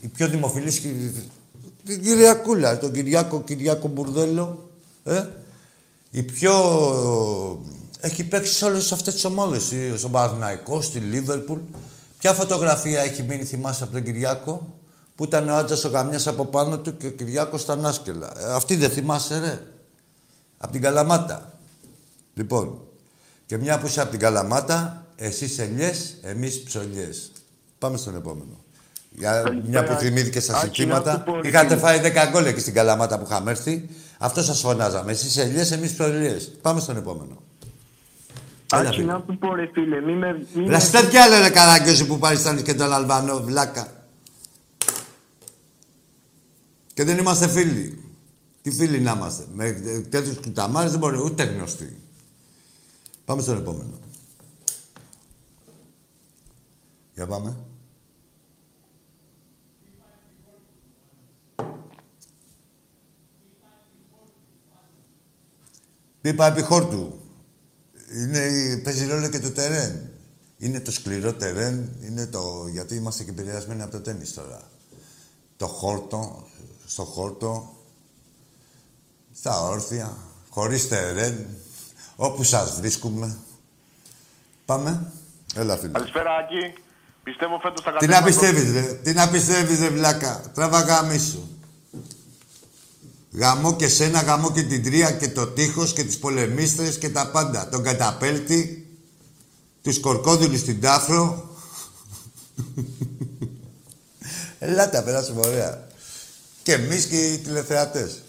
[0.00, 1.14] Η πιο δημοφιλής κυ-
[1.84, 4.70] την Κυριακούλα, τον Κυριάκο, Κυριάκο Μπουρδέλο.
[5.04, 5.24] Ε;
[6.11, 6.52] Η πιο...
[8.00, 9.72] Έχει παίξει σε όλες αυτές τις ομάδες.
[9.72, 11.58] ε, Στον Παναθηναϊκό, στη Λίβερπουλ.
[12.18, 14.74] Ποια φωτογραφία έχει μείνει, θυμάσαι, από τον Κυριάκο,
[15.14, 18.32] που ήταν ο Άτζας ο Γαμιάς από πάνω του και ο Κυριάκος στα νάσκελα.
[18.40, 19.62] Ε, αυτή δεν θυμάσαι, ρε.
[20.58, 21.58] Από την Καλαμάτα.
[22.41, 22.80] Λοιπόν,
[23.47, 27.32] και μια που είσαι από την Καλαμάτα, εσείς ελιές, εμείς ψωλιές.
[27.78, 28.64] Πάμε στον επόμενο.
[29.11, 32.45] Για μια που θυμήθηκε στα Άκη, συνθήματα, να σου πω, είχατε ρε, φάει 10 γκολ
[32.47, 33.88] εκεί στην Καλαμάτα που είχαμε έρθει.
[34.18, 35.12] Αυτό σας φωνάζαμε.
[35.12, 36.51] Εσείς ελιές, εμείς ψωλιές.
[36.62, 37.43] Πάμε στον επόμενο.
[38.72, 39.12] Έλα, Άκη, φίλε.
[39.12, 40.47] να σου πω, ρε φίλε, μη με...
[40.55, 43.86] μη με- Ρε τέτοια άλλο ρε καράγκιόζη που παριστάνεις και τον Αλβανό, βλάκα.
[46.95, 48.05] Και δεν είμαστε φίλοι.
[48.62, 49.45] Τι φίλοι να είμαστε.
[49.53, 49.70] Με
[50.11, 51.97] τέτοιους κουταμάρες δεν μπορεί ούτε γνωστοί.
[53.30, 53.98] Πάμε στον επόμενο.
[57.14, 57.56] Για πάμε.
[66.20, 67.20] Πίπα επιχόρτου.
[68.14, 70.10] Είναι, παίζει ρόλο και το τερέν.
[70.58, 72.66] Είναι το σκληρό τερέν, είναι το...
[72.66, 74.70] γιατί είμαστε και επηρεασμένοι από το τέννις τώρα.
[75.56, 76.46] Το χόρτο,
[76.86, 77.74] στο χόρτο,
[79.32, 80.16] στα όρθια,
[80.48, 81.46] χωρίς τερέν,
[82.22, 83.36] όπου σας βρίσκουμε.
[84.64, 85.12] Πάμε.
[85.54, 85.92] Έλα, φίλε.
[85.92, 86.82] Καλησπέρα, Άκη.
[87.22, 88.82] Πιστεύω φέτος θα Τι να πιστεύεις, ρε.
[88.82, 90.42] Τι να πιστεύεις, ρε, βλάκα.
[90.54, 91.58] Τράβα γάμι σου.
[93.32, 97.30] Γαμώ και σένα, γαμώ και την τρία και το τείχος και τις πολεμίστρες και τα
[97.30, 97.68] πάντα.
[97.68, 98.88] Τον καταπέλτη,
[99.82, 101.48] τους κορκόδουλους στην τάφρο.
[104.58, 105.86] Ελάτε, περάσουμε ωραία.
[106.62, 108.22] Και εμείς και οι τηλεθεατές.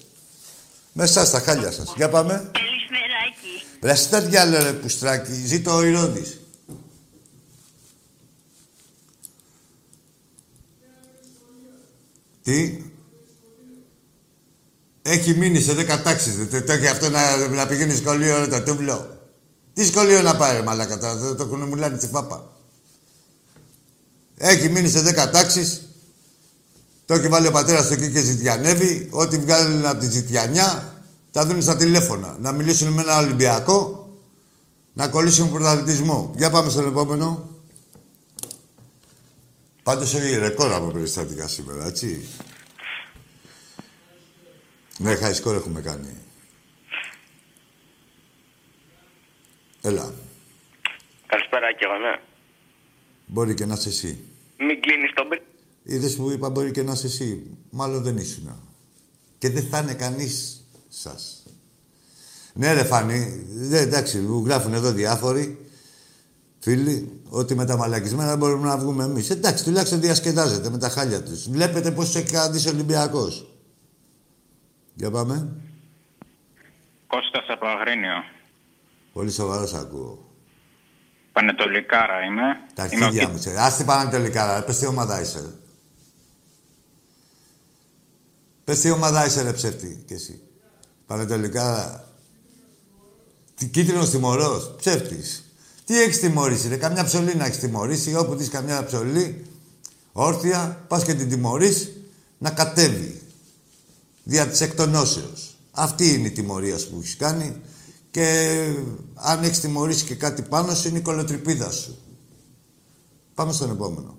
[0.93, 1.93] Μέσα στα χάλια σας.
[1.95, 2.51] Για πάμε.
[3.41, 3.81] Καλησπεράκι.
[3.81, 6.39] Ρε στα διάλε ρε πουστράκι, ζήτω ο Ηρώδης.
[12.43, 12.83] Τι;
[15.01, 16.35] Έχει μείνει σε 10 τάξεις.
[16.35, 19.19] Δεν το έχει αυτό να, να πηγαίνει σχολείο ρε το τούμπλο.
[19.73, 22.51] Τι σχολείο να πάει ρε μαλάκα τώρα, δεν το κουνομουλάνει τη φάπα.
[24.37, 25.85] Έχει μείνει σε 10 τάξεις.
[27.05, 29.07] Το έχει βάλει ο πατέρας του εκεί και ζητιανεύει.
[29.11, 30.90] Ό,τι βγάλουν από τη ζητιανιά
[31.31, 32.37] τα δίνουν στα τηλέφωνα.
[32.39, 34.09] Να μιλήσουν με ένα Ολυμπιακό,
[34.93, 36.33] να κολλήσουν πρωταθλητισμό.
[36.35, 37.49] Για πάμε στον επόμενο.
[39.83, 42.27] Πάντως έχει ρεκόρ από περιστατικά σήμερα, έτσι.
[44.97, 46.17] Ναι, high score έχουμε κάνει.
[49.81, 50.13] Έλα.
[51.25, 52.21] Καλησπέρα και εγώ, ναι.
[53.25, 54.23] Μπορεί και να είσαι εσύ.
[54.57, 55.41] Μην κλείνεις τον μπρι.
[55.83, 57.57] Είδες που είπα μπορεί και να είσαι εσύ.
[57.69, 58.61] Μάλλον δεν ήσουν.
[59.37, 60.60] Και δεν θα είναι κανείς
[60.91, 61.43] σας.
[62.53, 65.65] Ναι ρε Φανή, ναι, εντάξει, μου γράφουν εδώ διάφοροι
[66.59, 69.29] φίλοι ότι με τα μαλακισμένα μπορούμε να βγούμε εμείς.
[69.29, 71.49] Εντάξει, τουλάχιστον διασκεδάζετε με τα χάλια τους.
[71.49, 73.55] Βλέπετε πώς έχει κρατήσει ο Ολυμπιακός.
[74.93, 75.47] Για πάμε.
[77.07, 78.23] Κώστας από Αγρίνιο.
[79.13, 80.29] Πολύ σοβαρός ακούω.
[81.31, 82.43] Πανετολικάρα είμαι.
[82.73, 83.57] Τα Είμαι αρχίδια ο μου, ξέρει.
[83.57, 84.65] Ας την Πανατολικά, ρε.
[84.65, 85.47] Πες τι ομάδα είσαι, ρε.
[88.63, 90.41] Πες τι ομάδα είσαι, ρε ψεύτη, κι εσύ.
[91.11, 92.03] Πανατολικά.
[93.55, 95.43] Τι κίτρινος τιμωρός, ψεύτης.
[95.85, 96.75] Τι έχεις τιμωρήσει, ρε.
[96.75, 98.15] Καμιά ψωλή να έχεις τιμωρήσει.
[98.15, 99.45] Όπου δεις καμιά ψωλή,
[100.11, 101.91] όρθια, πας και την τιμωρείς
[102.37, 103.21] να κατέβει.
[104.23, 105.55] Δια της εκτονώσεως.
[105.71, 107.61] Αυτή είναι η τιμωρία σου που έχεις κάνει.
[108.11, 108.57] Και
[109.13, 111.97] αν έχεις τιμωρήσει και κάτι πάνω σου, είναι η κολοτρυπίδα σου.
[113.33, 114.17] Πάμε στον επόμενο.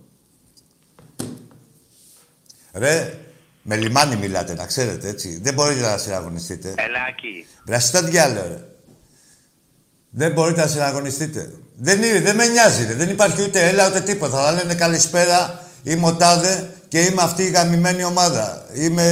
[2.72, 3.18] Ρε,
[3.62, 5.40] με λιμάνι μιλάτε, να ξέρετε, έτσι.
[5.42, 6.68] Δεν μπορείτε να συναγωνιστείτε.
[6.68, 7.46] Ελάκι.
[7.64, 8.64] Βραστά διάλογο, ρε.
[10.10, 11.52] Δεν μπορείτε να συναγωνιστείτε.
[11.76, 12.94] Δεν, είναι, δεν με νοιάζει, ρε.
[12.94, 14.44] Δεν υπάρχει ούτε έλα ούτε τίποτα.
[14.44, 18.66] Θα λένε καλησπέρα, είμαι ο Τάδε και είμαι αυτή η γαμημένη ομάδα.
[18.72, 19.02] Είμαι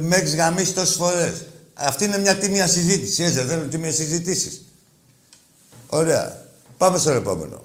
[0.00, 1.44] με έχεις γαμίσει τόσες φορές.
[1.74, 3.22] Αυτή είναι μια τίμια συζήτηση.
[3.22, 4.64] Έτσι δεν θέλουν τίμιες συζητήσεις.
[5.86, 6.40] Ωραία.
[6.78, 7.62] Πάμε στο επόμενο.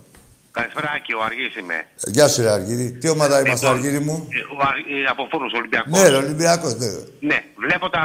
[0.57, 1.77] Καλησπέρα, Άκη, ο Αργής είμαι.
[2.15, 2.91] Γεια σου, ρε Αργύρη.
[3.01, 5.91] Τι ομάδα είμαστε, Λοιπόν, Αργύρη μου; ε, Ο Αρ- ε, από Φούρνους, Ολυμπιακός.
[5.93, 6.89] Ναι, ρε, Ολυμπιακός, ναι.
[7.29, 8.03] Ναι, βλέπω τα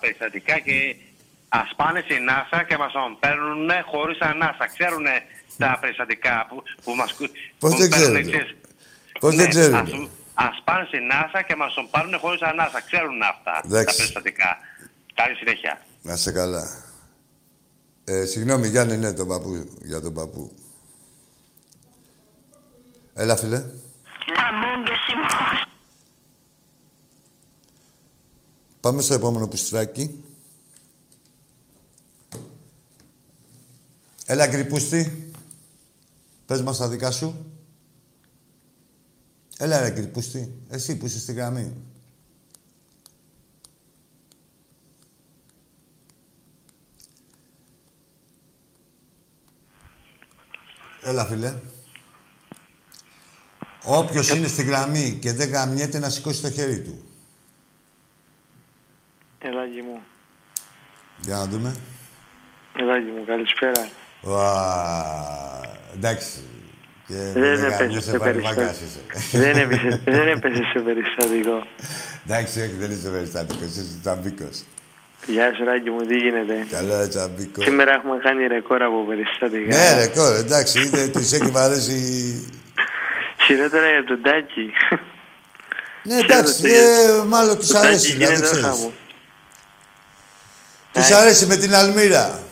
[0.00, 0.76] περιστατικά και
[1.48, 4.66] ας πάνε στην NASA και μας τον παίρνουν χωρίς ανάσα.
[4.76, 5.06] Ξέρουν
[5.62, 8.50] τα περιστατικά που, που μας κου- Πώς που δεν παίρνουν, ξέρουνε; ξέρεις.
[9.22, 9.90] Πώς δεν Ναι, ξέρουνε; Ας,
[10.48, 12.80] ας πάνε στην NASA και μας τον πάρουν χωρίς ανάσα.
[12.88, 13.96] Ξέρουν αυτά τα Εντάξει.
[13.96, 14.50] περιστατικά.
[15.18, 15.74] Καλή συνέχεια.
[16.06, 16.64] Να είσαι καλά.
[18.12, 19.50] Ε, συγγνώμη, Γιάννη, ναι, τον παππού,
[19.90, 20.42] για τον παππού.
[23.20, 23.64] Έλα, φίλε.
[28.80, 30.24] Πάμε στο επόμενο πουστράκι.
[34.26, 35.32] Έλα, γκριπούστη.
[36.46, 37.52] Πες μας τα δικά σου.
[39.58, 40.52] Έλα, ρε, γκριπούστη.
[40.68, 41.76] Εσύ που είσαι στη γραμμή.
[51.02, 51.60] Έλα, φίλε.
[53.84, 57.04] Όποιος είναι στη γραμμή και δεν γαμιέται να σηκώσει το χέρι του.
[59.38, 60.00] Ελάγη μου.
[61.20, 61.74] Για να δούμε.
[62.78, 63.88] Ελάγη μου, καλησπέρα.
[64.22, 65.60] Ουα,
[65.94, 66.40] εντάξει.
[67.06, 69.18] Και Δεν δεν έπεσε γαμιέσαι σε παρεμβακάς περιστατικό.
[69.18, 69.38] είσαι.
[69.38, 71.66] δεν, έπεσε, δεν έπεσε σε περιστατικό.
[72.26, 74.62] Εντάξει, όχι, δεν είσαι περιστατικός, είσαι τσαμπίκος.
[75.26, 77.64] Γεια σου, Ράκη μου, τι γίνεται; Καλό, ρε, τσαμπίκος.
[77.64, 79.76] Σήμερα έχουμε κάνει ρεκόρ από περιστατικά.
[79.76, 82.00] Ναι, ρε, κόρε, εντάξει, είτε τους έχει βαρέσει...
[83.54, 84.72] Χειρότερα για τον Τάκη.
[86.02, 88.64] Ναι, εντάξει, ε, μάλλον τους Το Τάκη αρέσει, δηλαδή, γίνεται ξέρεις.
[88.64, 88.92] χάμος.
[90.92, 92.42] Τους αρέσει με την Αλμύρα.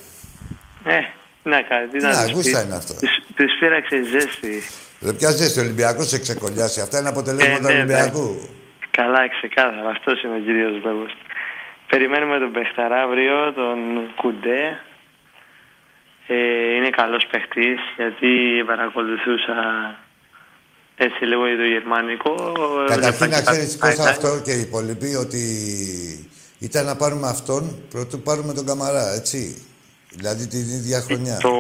[0.84, 0.98] Ε,
[1.42, 2.66] να κάνει, τι Να, να τους γούστα πεις.
[2.66, 2.92] είναι αυτό.
[2.94, 4.62] Τους- Τους πήραξε ζέστη.
[5.04, 6.80] Ρε, ποια ζέστη, ο Ολυμπιακός σε ξεκολλιάσει.
[6.80, 8.48] Αυτά είναι αποτελέσματα Ε, ναι, Ολυμπιακού.
[8.90, 9.90] Καλά, ξεκάθαρα.
[9.90, 11.16] Αυτός είναι ο κυρίω λόγος.
[11.88, 13.78] Περιμένουμε τον Πεχταρά αύριο, τον
[14.16, 14.80] Κουντέ.
[16.26, 18.28] Ε, είναι καλός παιχτής, γιατί
[18.66, 19.54] παρακολουθούσα
[20.98, 22.34] έτσι λίγο το γερμανικό.
[22.88, 24.08] Καταρχήν να Έβλεπα και ξέρεις τα πώς highlights.
[24.10, 25.42] αυτό και οι υπόλοιποι ότι
[26.58, 29.62] ήταν να πάρουμε αυτόν πρωτού πάρουμε τον Καμαρά, έτσι.
[30.10, 31.36] Δηλαδή την ίδια χρονιά.
[31.36, 31.52] Το,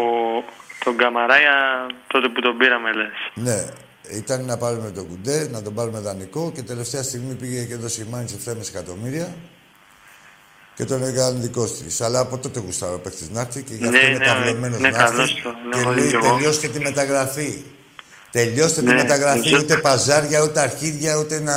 [0.84, 3.16] τον Καμαράια τότε που τον πήραμε λες.
[3.34, 3.64] Ναι.
[4.16, 8.02] Ήταν να πάρουμε τον Κουντέ, να τον πάρουμε δανεικό και τελευταία στιγμή πήγε και έδωσε
[8.02, 9.34] η Μάνης 7,5 εκατομμύρια
[10.74, 12.00] και τον έκανε δικό της.
[12.00, 14.80] Αλλά από τότε γουστάρω ο παίχτης να έρθει και γι' αυτό Ναι, είναι ναι, ταυλωμένος
[14.80, 15.10] ναι, να έρθει.
[15.10, 16.34] καλώς το, ναι, Και έχω λέει δει κι εγώ.
[16.34, 17.62] τελειώστε τη μεταγραφή.
[18.30, 21.56] Τελειώστε τη Ναι, μεταγραφή, τελειώ- ούτε παζάρια, ούτε αρχίδια, ούτε να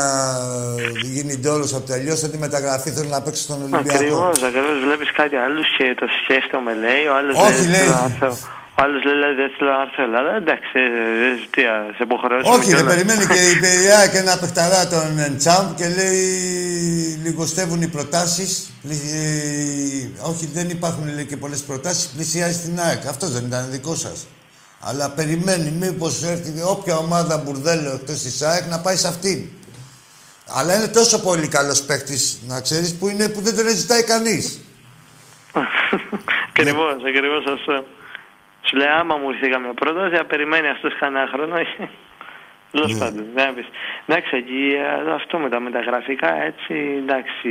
[1.13, 2.89] γίνει ντόλος από τελειώστε τη μεταγραφή.
[2.91, 3.93] Θέλω να παίξω στον Ολυμπιακό.
[3.93, 4.75] Ακριβώς, ακριβώς.
[4.85, 7.03] Βλέπεις κάτι άλλους και το σκέφτομαι λέει.
[7.11, 7.79] Ο άλλος Όχι, λέει, λέει.
[7.79, 8.37] θέλω να έρθω.
[8.77, 10.31] Ο άλλος λέει, λέει, δεν θέλω να έρθω Ελλάδα.
[10.41, 10.87] Εντάξει, ε,
[11.27, 12.93] ε, τι, α, σε υποχρεώσουμε Όχι, δεν κιόλας.
[12.93, 15.07] περιμένει και η παιδιά και ένα παιχταρά τον
[15.39, 16.23] Τσάμπ και λέει
[17.25, 18.49] λιγοστεύουν οι προτάσεις.
[18.83, 23.01] πλη- όχι, δεν υπάρχουν λέει, και πολλές προτάσεις, πλησιάζει στην ΑΕΚ.
[23.13, 24.17] Αυτό δεν ήταν δικό σας.
[24.83, 29.49] Αλλά περιμένει μήπως έρθει όποια ομάδα μπουρδέλο εκτός της ΑΕΚ να πάει σε αυτήν.
[30.57, 34.65] Αλλά είναι τόσο πολύ καλός παίκτης, να ξέρεις, που, είναι, που δεν τον ζητάει κανείς.
[36.49, 37.85] Ακριβώς, ακριβώς αυτό.
[38.61, 41.55] Σου λέει, άμα μου ήρθε καμία πρόταση, θα περιμένει αυτός κανένα χρόνο.
[42.71, 42.99] Τέλος Ναι.
[42.99, 43.65] πάντων, δεν θα πεις.
[44.05, 44.63] Εντάξει, εκεί
[45.07, 46.73] ε, αυτό με τα μεταγραφικά, έτσι,
[47.03, 47.49] εντάξει,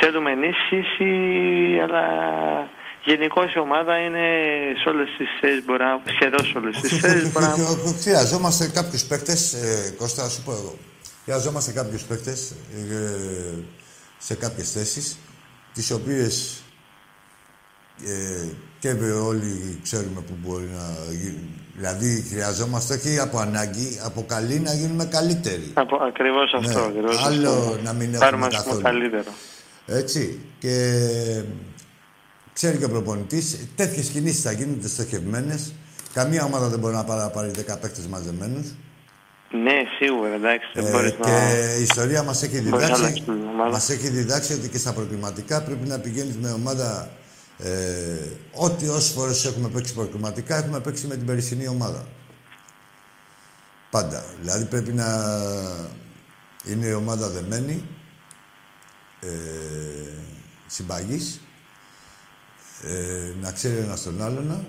[0.00, 1.12] θέλουμε ενίσχυση,
[1.82, 2.04] αλλά
[3.04, 4.26] γενικώ η ομάδα είναι
[4.82, 7.54] σε όλες τις θέσεις, μπορεί να, σχεδόν σε όλες τις θέσεις, μπορεί να...
[8.00, 10.78] Χρειαζόμαστε κάποιους παίκτες, ε, Κώστα, να σου πω εγώ.
[11.24, 13.64] Χρειαζόμαστε κάποιους παίκτες ε,
[14.18, 15.18] σε κάποιες θέσεις,
[15.72, 16.62] τις οποίες
[18.06, 18.48] ε,
[18.78, 18.90] και
[19.28, 21.48] όλοι ξέρουμε που μπορεί να γίνει.
[21.76, 25.70] Δηλαδή, χρειαζόμαστε όχι από ανάγκη, από καλή να γίνουμε καλύτεροι.
[25.74, 27.78] Από, ακριβώς αυτό, Ναι, ακριβώς άλλο αυτό.
[27.82, 28.82] να μην Πάρουμε, έχουμε ας πούμε, καθόλου.
[28.82, 29.32] καλύτερο.
[29.86, 30.40] Έτσι.
[30.58, 31.02] Και
[32.54, 35.72] ξέρει και ο προπονητής, τέτοιες κινήσεις θα γίνονται στοχευμένες.
[36.12, 38.66] Καμία ομάδα δεν μπορεί να πάρει, να πάρει 10 παίκτες μαζεμένους.
[39.62, 41.74] Ναι, σίγουρα, εντάξει, δεν μπορείς Ε, και να...
[41.78, 43.70] η ιστορία μας έχει μπορείς να διδάξει, αλλάξεις την ομάδα.
[43.70, 47.10] μας έχει διδάξει ότι και στα προκριματικά πρέπει να πηγαίνεις με ομάδα.
[47.58, 47.68] Ε,
[48.52, 52.06] ό,τι όσες φορές έχουμε παίξει προκριματικά έχουμε παίξει με την περσινή ομάδα.
[53.90, 54.24] Πάντα.
[54.40, 55.06] Δηλαδή πρέπει να
[56.64, 57.84] είναι η ομάδα δεμένη,
[59.20, 59.28] ε,
[60.66, 61.40] συμπαγής,
[62.88, 62.94] ε,
[63.42, 64.66] να ξέρει ένας τον άλλον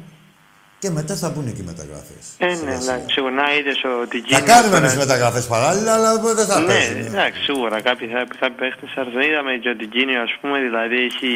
[0.79, 2.23] και μετά θα μπουν και οι μεταγραφές.
[2.37, 6.09] Ε, ναι, εντάξει, σίγουρα να είδες ότι Θα κάνουμε εμείς μεταγραφές παράλληλα, αλλά
[6.39, 6.97] δεν θα Ναι, παίζουν.
[7.11, 9.21] εντάξει, σίγουρα κάποιοι, θα- κάποιοι παίχτες θα έρθουν.
[9.27, 11.31] Είδαμε και ότι Κίνιο, ας πούμε, δηλαδή έχει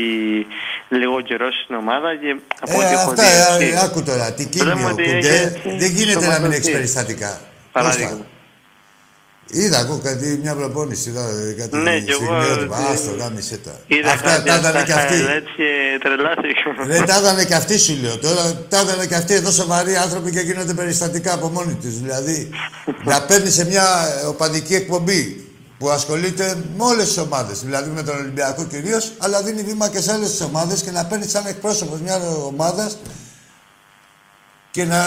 [1.00, 2.30] λίγο καιρό στην ομάδα και
[2.64, 3.24] από ό,τι Ε, έχω αυτά,
[3.58, 6.34] δει, ε, έτσι, άκου τώρα, τι Βλέπουμε κίνιο, ότι κουντέ, έχει- δεν γίνεται να μην
[6.36, 6.58] σωματωθεί.
[6.62, 7.32] έχει περιστατικά.
[7.72, 8.18] Παράδειγμα.
[9.52, 11.24] Κώστα, Είδα εγώ κάτι, μια προπόνηση, είδα
[11.58, 12.78] κάτι Ναι, κι εγώ, στιγμιότυπα.
[12.78, 13.80] ε, Άστο, γάμισε τα.
[13.88, 15.16] Είδα Αυτά κάτι τα από έδανε τα κι αυτοί.
[15.20, 15.70] highlights και
[16.04, 16.86] τρελάθηκα.
[16.94, 18.18] Δεν τα έδανε κι αυτοί σου λέω.
[18.18, 22.00] Τώρα τα έδανε κι αυτοί εδώ σοβαροί άνθρωποι και γίνονται περιστατικά από μόνοι τους.
[22.00, 22.50] Δηλαδή,
[23.04, 23.86] να παίρνεις σε μια
[24.28, 25.44] οπαδική εκπομπή
[25.78, 30.02] που ασχολείται με όλες τις ομάδες, δηλαδή με τον Ολυμπιακό κυρίως, αλλά δίνει βήμα και
[30.02, 32.98] σε άλλες ομάδες και να παίρνεις σαν εκπρόσωπος μιας ομάδας
[34.72, 35.00] και να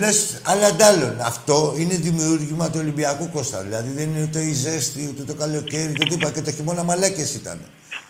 [0.00, 1.14] λες άλλα αντάλλων.
[1.20, 3.62] Αυτό είναι δημιούργημα του Ολυμπιακού Κώστα.
[3.62, 6.30] Δηλαδή δεν είναι ούτε η ζέστη, ούτε το καλοκαίρι, ούτε τίποτα.
[6.32, 7.60] Και το χειμώνα μαλάκες ήταν.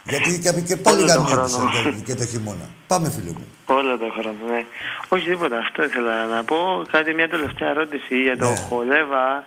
[0.05, 1.97] Γιατί και, και πάλι Όλο τον γαμιόντουσαν χρόνο.
[1.97, 2.67] και, και το χειμώνα.
[2.87, 3.47] Πάμε, φίλε μου.
[3.67, 4.65] Όλο το χρόνο, ναι.
[5.09, 6.57] Όχι τίποτα, αυτό ήθελα να πω.
[6.91, 8.57] Κάτι μια τελευταία ερώτηση για το Ναι.
[8.69, 9.45] Χολέβα.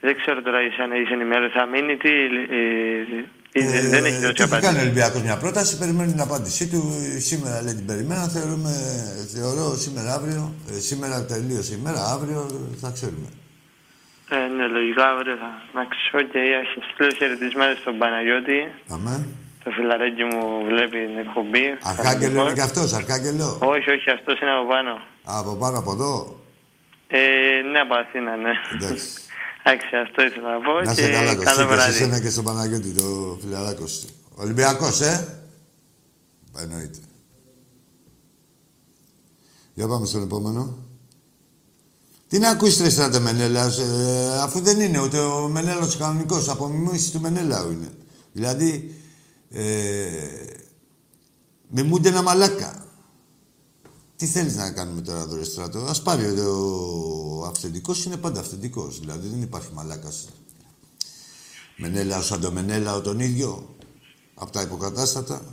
[0.00, 1.52] Δεν ξέρω τώρα αν είσαι ενημέρωση.
[1.58, 2.08] Θα μείνει τι.
[2.08, 3.24] ε,
[3.62, 4.80] ε, δεν έχει δώσει Του έχει κάνει ο απάντηση.
[4.84, 6.80] Ολυμπιακός μια πρόταση, περιμένει την απάντησή του.
[7.18, 8.28] Σήμερα λέει την περιμένω.
[8.28, 8.72] Θεωρούμε,
[9.34, 10.54] θεωρώ σήμερα αύριο.
[10.70, 12.40] ε, σήμερα τελείωσε η μέρα, αύριο
[12.80, 13.28] θα ξέρουμε.
[14.30, 15.50] Ε, ναι, λογικά αύριο θα.
[15.76, 18.58] Να ξέρω και έχει στείλω χαιρετισμένες στον Παναγιώτη.
[18.94, 19.26] Αμέ.
[19.64, 21.64] Το φιλαράκι μου βλέπει την εκπομπή.
[21.82, 24.90] Αρχάγγελο είναι και αυτός, Αρχάγγελο; Όχι, όχι, αυτός είναι από πάνω.
[25.30, 26.12] Α, Από πάνω από εδώ;
[27.06, 27.18] Ε,
[27.72, 28.52] ναι, από Αθήνα, ναι.
[28.74, 29.06] Εντάξει.
[29.66, 31.90] Εντάξει, αυτό ήθελα να πω Να και σε καλά, καλό Κωστή, και σε βράδυ.
[31.94, 34.06] εσένα και στον Παναγιώτη, το φιλαράκος σου.
[34.34, 35.38] Ολυμπιακός, ε;
[36.58, 36.98] Εννοείται.
[39.74, 40.78] Για πάμε στον επόμενο.
[42.28, 47.10] Τι να ακούσεις ρε στράτε Μενέλαος, ε, αφού δεν είναι ούτε ο Μενέλαος κανονικός, απομιμήσεις
[47.10, 47.88] του Μενέλαου είναι.
[48.32, 48.94] Δηλαδή,
[49.50, 49.64] ε,
[51.68, 52.84] μιμούνται ένα μαλάκα.
[54.16, 59.00] Τι θέλεις να κάνουμε τώρα εδώ ρε στράτο; Ας πάρει ο αυθεντικός, είναι πάντα αυθεντικός.
[59.00, 60.28] Δηλαδή δεν υπάρχει μαλάκας.
[61.76, 63.76] Μενέλαο σαν το Μενέλαο τον ίδιο.
[64.34, 65.44] Από τα υποκατάστατα.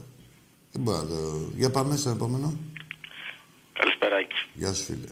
[0.71, 1.49] Δεν μπορώ να το...
[1.55, 2.53] Για πάμε στον επόμενο.
[3.73, 4.35] Καλησπέρα, Άκη.
[4.53, 5.07] Γεια σου φίλε.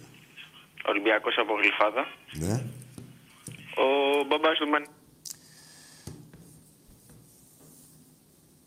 [0.86, 2.06] Ολυμπιακός από Γλυφάδα.
[2.34, 2.66] Ναι.
[3.76, 4.88] Ο μπαμπάς του Μαν...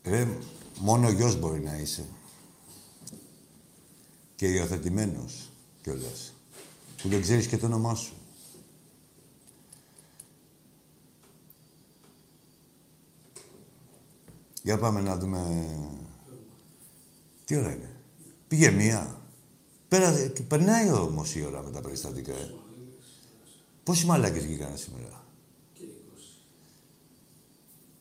[0.03, 0.27] Ρε,
[0.79, 2.05] μόνο γιος μπορεί να είσαι.
[4.35, 5.49] Και υιοθετημένος
[5.81, 6.33] κιόλας.
[7.01, 8.13] Που δεν ξέρεις και το όνομά σου.
[14.63, 15.67] Για πάμε να δούμε...
[17.45, 17.95] Τι ώρα είναι.
[18.47, 19.21] Πήγε μία.
[19.87, 22.33] Πέρα, και περνάει όμως η ώρα με τα περιστατικά.
[22.33, 22.53] Ε.
[23.83, 25.25] Πόσοι μαλάκες βγήκαν σήμερα.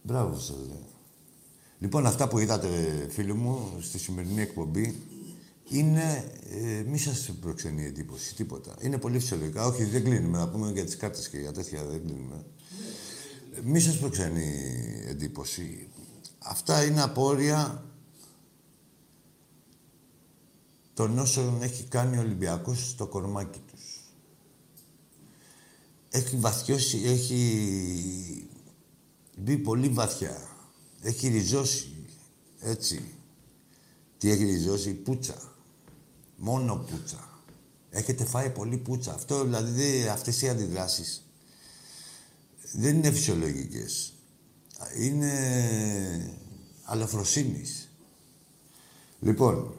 [0.03, 0.79] Μπράβο σας, ρε.
[1.79, 2.69] Λοιπόν, αυτά που είδατε,
[3.11, 5.03] φίλοι μου, στη σημερινή εκπομπή,
[5.73, 6.33] είναι...
[6.51, 8.75] Ε, μη σας προξενεί εντύπωση, τίποτα.
[8.81, 9.67] Είναι πολύ φυσιολογικά.
[9.67, 10.39] Όχι, δεν κλείνουμε.
[10.39, 12.45] Να πούμε για τις κάρτες και για τέτοια δεν κλείνουμε.
[13.55, 14.55] Ε, μη σας προξενεί
[15.07, 15.89] εντύπωση.
[16.39, 17.85] Αυτά είναι απόρρια
[20.95, 24.01] των όσων έχει κάνει ο Ολυμπιακός στο κορμάκι τους.
[26.11, 28.49] Έχει βαθιώσει, έχει
[29.39, 30.49] μπει πολύ βαθιά.
[31.01, 32.07] Έχει ριζώσει,
[32.61, 33.15] έτσι.
[34.19, 35.52] Τι έχει ριζώσει, πουτσα.
[36.45, 37.29] Μόνο πουτσα.
[37.91, 39.15] Έχετε φάει πολύ πουτσα.
[39.15, 41.23] Αυτό, δηλαδή, αυτές οι αντιδράσεις
[42.73, 44.13] δεν είναι φυσιολογικές.
[44.99, 45.33] Είναι
[46.83, 47.89] αλαφροσύνης.
[49.21, 49.75] Λοιπόν,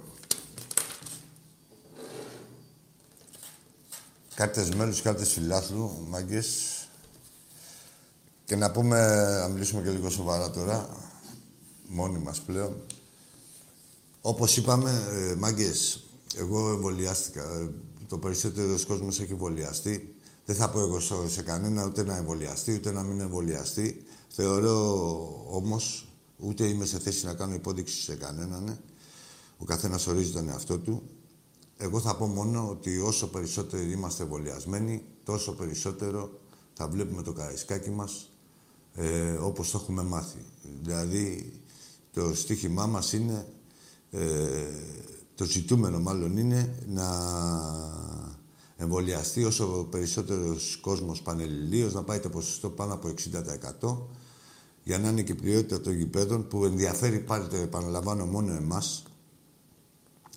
[4.36, 6.78] κάρτες μέλους, κάρτες φιλάθλου, μάγκες.
[8.46, 10.90] Και να πούμε, να μιλήσουμε και λίγο σοβαρά τώρα,
[11.88, 12.86] μόνοι μας πλέον.
[14.22, 16.03] Όπως είπαμε, ε, μάγκες,
[16.38, 17.44] εγώ εμβολιάστηκα.
[17.44, 17.70] Ε,
[18.08, 20.16] Το περισσότερο κόσμος έχει εμβολιαστεί.
[20.46, 24.04] Δεν θα πω εγώ σε- σε κανένα ούτε να εμβολιαστεί, ούτε να μην εμβολιαστεί.
[24.28, 24.78] Θεωρώ
[25.50, 26.08] όμως,
[26.38, 28.68] ούτε είμαι σε θέση να κάνω υπόδειξη σε κανέναν.
[28.68, 28.80] ε.
[29.58, 31.02] Ο καθένας ορίζει τον εαυτό του.
[31.78, 36.40] Εγώ θα πω μόνο ότι όσο περισσότερο είμαστε εμβολιασμένοι, τόσο περισσότερο
[36.74, 38.32] θα βλέπουμε το καραϊσκάκι μας
[38.96, 40.46] ε, όπως το έχουμε μάθει.
[40.82, 41.54] Δηλαδή,
[42.14, 43.48] το στίχημά μας είναι,
[44.12, 44.20] ε,
[45.36, 47.08] το ζητούμενο μάλλον είναι να
[48.78, 53.14] εμβολιαστεί όσο περισσότερος κόσμος πανελληλίος, να πάει το ποσοστό πάνω από
[53.82, 53.98] 60%
[54.84, 59.04] για να είναι και η ποιότητα των γηπέδων που ενδιαφέρει πάλι το επαναλαμβάνω μόνο εμάς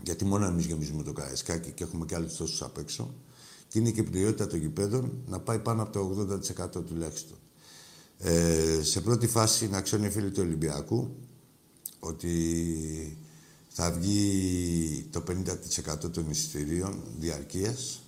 [0.03, 3.15] γιατί μόνο εμείς γεμίζουμε το καραϊσκάκι και έχουμε και άλλους τόσους απ' έξω
[3.69, 6.27] και είναι και η πληρότητα των γηπέδων να πάει πάνω από το
[6.79, 7.37] 80% τουλάχιστον.
[8.19, 11.17] Ε, σε πρώτη φάση να ξέρουν οι φίλοι του Ολυμπιακού
[11.99, 13.19] ότι
[13.79, 18.03] θα βγει το 50% των εισιτηρίων διαρκείας.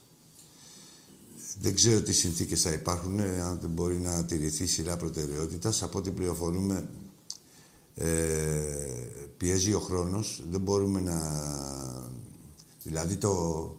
[1.61, 5.83] Δεν ξέρω τι συνθήκες θα υπάρχουν, ε, αν δεν μπορεί να τηρηθεί σειρά προτεραιότητας.
[5.83, 6.89] Από ό,τι πληροφορούμε,
[7.95, 8.07] ε,
[9.37, 10.43] πιέζει ο χρόνος.
[10.51, 11.21] Δεν μπορούμε να...
[12.83, 13.77] Δηλαδή το,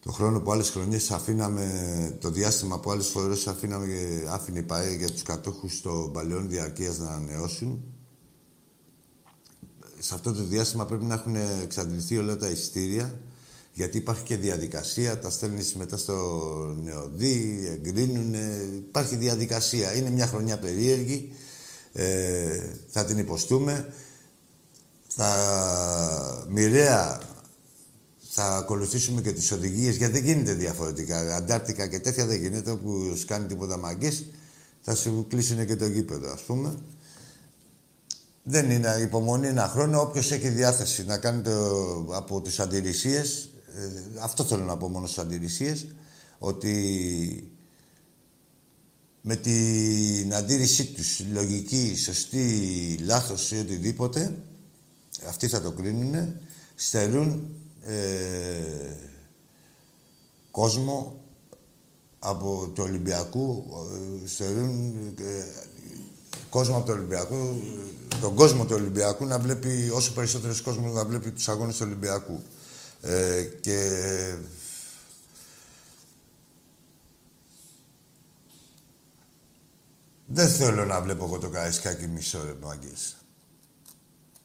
[0.00, 3.86] Το χρόνο που άλλες χρονιές αφήναμε, το διάστημα που άλλες φορές αφήναμε,
[4.28, 7.93] άφηνε η ΠαΕ για τους κατόχους των παλαιών διαρκείας να ανανεώσουν,
[10.04, 13.20] σε αυτό το διάστημα πρέπει να έχουν εξαντληθεί όλα τα εισιτήρια,
[13.72, 16.14] γιατί υπάρχει και διαδικασία, τα στέλνεις μετά στο
[16.82, 18.34] νεοδί, εγκρίνουν,
[18.76, 19.94] υπάρχει διαδικασία.
[19.94, 21.32] Είναι μια χρονιά περίεργη,
[21.92, 23.94] ε, θα την υποστούμε.
[25.06, 27.20] Θα μοιραία
[28.30, 31.36] θα ακολουθήσουμε και τις οδηγίες, γιατί δεν γίνεται διαφορετικά.
[31.36, 34.24] Αντάρτικα και τέτοια δεν γίνεται, όπου σου κάνει τίποτα μαγκές,
[34.80, 36.78] θα σου κλείσουν και το γήπεδο, ας πούμε.
[38.46, 40.00] Δεν είναι υπομονή ένα χρόνο.
[40.00, 45.06] Όποιος έχει διάθεση να κάνει το, από τις αντιρρησίες, ε, αυτό θέλω να πω μόνο
[45.06, 45.86] στις αντιρρησίες,
[46.38, 47.54] ότι
[49.20, 54.42] με την αντίρρησή τους, λογική, σωστή, λάθος ή οτιδήποτε,
[55.28, 56.36] αυτοί θα το κρίνουν,
[56.74, 58.96] στερούν ε,
[60.50, 61.24] κόσμο
[62.18, 63.64] από το Ολυμπιακού,
[64.22, 65.44] ε, στερούν ε,
[66.54, 67.62] κόσμο από το Ολυμπιακό,
[68.20, 72.42] τον κόσμο του Ολυμπιακού να βλέπει, όσο περισσότερος κόσμος να βλέπει τους αγώνες του Ολυμπιακού.
[73.00, 73.78] Ε, και
[80.26, 83.16] δεν θέλω να βλέπω εγώ το Καραϊσκάκι μισό ρε μάγκες.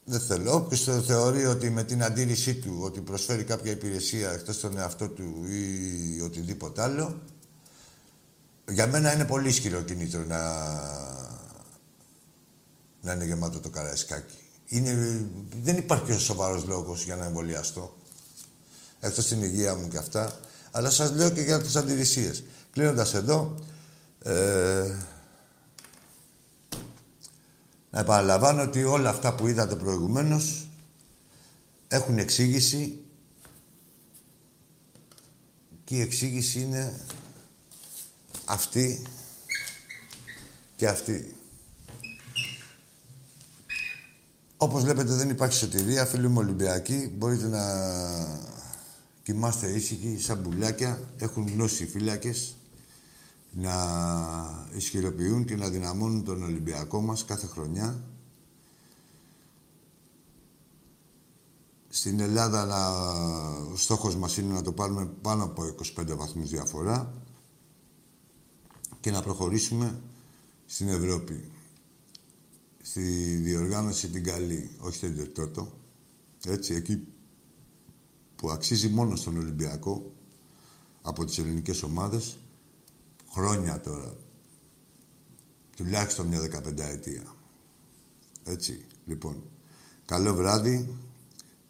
[0.04, 0.54] Δεν θέλω.
[0.54, 5.44] Όποιος θεωρεί ότι με την αντίρρησή του ότι προσφέρει κάποια υπηρεσία εκτός στον εαυτό του
[5.48, 7.20] ή οτιδήποτε άλλο,
[8.70, 10.38] για μένα είναι πολύ ισχυρό κινήτρο να,
[13.00, 14.36] να είναι γεμάτο το Καραϊσκάκι.
[14.66, 15.20] Είναι,
[15.62, 17.96] δεν υπάρχει σοβαρός λόγος για να εμβολιαστώ.
[19.00, 20.40] Εκτό την υγεία μου και αυτά.
[20.70, 22.44] Αλλά σας λέω και για τις αντιρρησίες.
[22.72, 23.54] Κλείνοντας εδώ,
[24.22, 24.96] ε,
[27.90, 30.68] να επαναλαμβάνω ότι όλα αυτά που είδατε προηγουμένως
[31.88, 33.00] έχουν εξήγηση
[35.84, 37.00] και η εξήγηση είναι
[38.44, 39.02] αυτή
[40.76, 41.34] και αυτή.
[44.62, 47.12] Όπως βλέπετε δεν υπάρχει σωτηρία, φίλοι μου Ολυμπιακοί.
[47.16, 47.62] Μπορείτε να
[49.22, 51.00] κοιμάστε ήσυχοι, σαν πουλάκια.
[51.16, 52.56] Έχουν γνώση οι φύλακες
[53.52, 53.74] να
[54.76, 58.02] ισχυροποιούν και να δυναμώνουν τον Ολυμπιακό μας κάθε χρονιά.
[61.88, 62.88] Στην Ελλάδα να...
[63.72, 65.62] ο στόχος μας είναι να το πάρουμε πάνω από
[65.98, 67.12] 25 βαθμούς διαφορά
[69.00, 70.00] και να προχωρήσουμε
[70.66, 71.49] στην Ευρώπη.
[72.90, 75.66] Στη διοργάνωση την καλή, όχι την τότε.
[76.46, 77.06] Έτσι, εκεί
[78.36, 80.12] που αξίζει μόνο στον Ολυμπιακό
[81.02, 82.38] από τις ελληνικές ομάδες
[83.32, 84.16] Χρόνια τώρα.
[85.76, 87.34] Τουλάχιστον μια δεκαπενταετία.
[88.44, 89.42] Έτσι, λοιπόν.
[90.04, 90.94] Καλό βράδυ.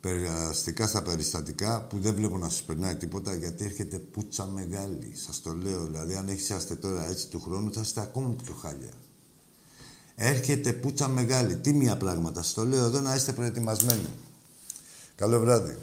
[0.01, 5.17] Περαστικά στα περιστατικά που δεν βλέπω να σας περνάει τίποτα γιατί έρχεται πούτσα μεγάλη.
[5.17, 5.87] Σας το λέω.
[5.87, 8.93] Δηλαδή, αν έχετε τώρα έτσι του χρόνου, θα είστε ακόμα πιο χάλια.
[10.23, 11.57] Έρχεται πουτσα μεγάλη.
[11.57, 12.43] τι μία πράγματα.
[12.43, 14.09] Στο λέω εδώ να είστε προετοιμασμένοι.
[15.17, 15.77] Καλό βράδυ.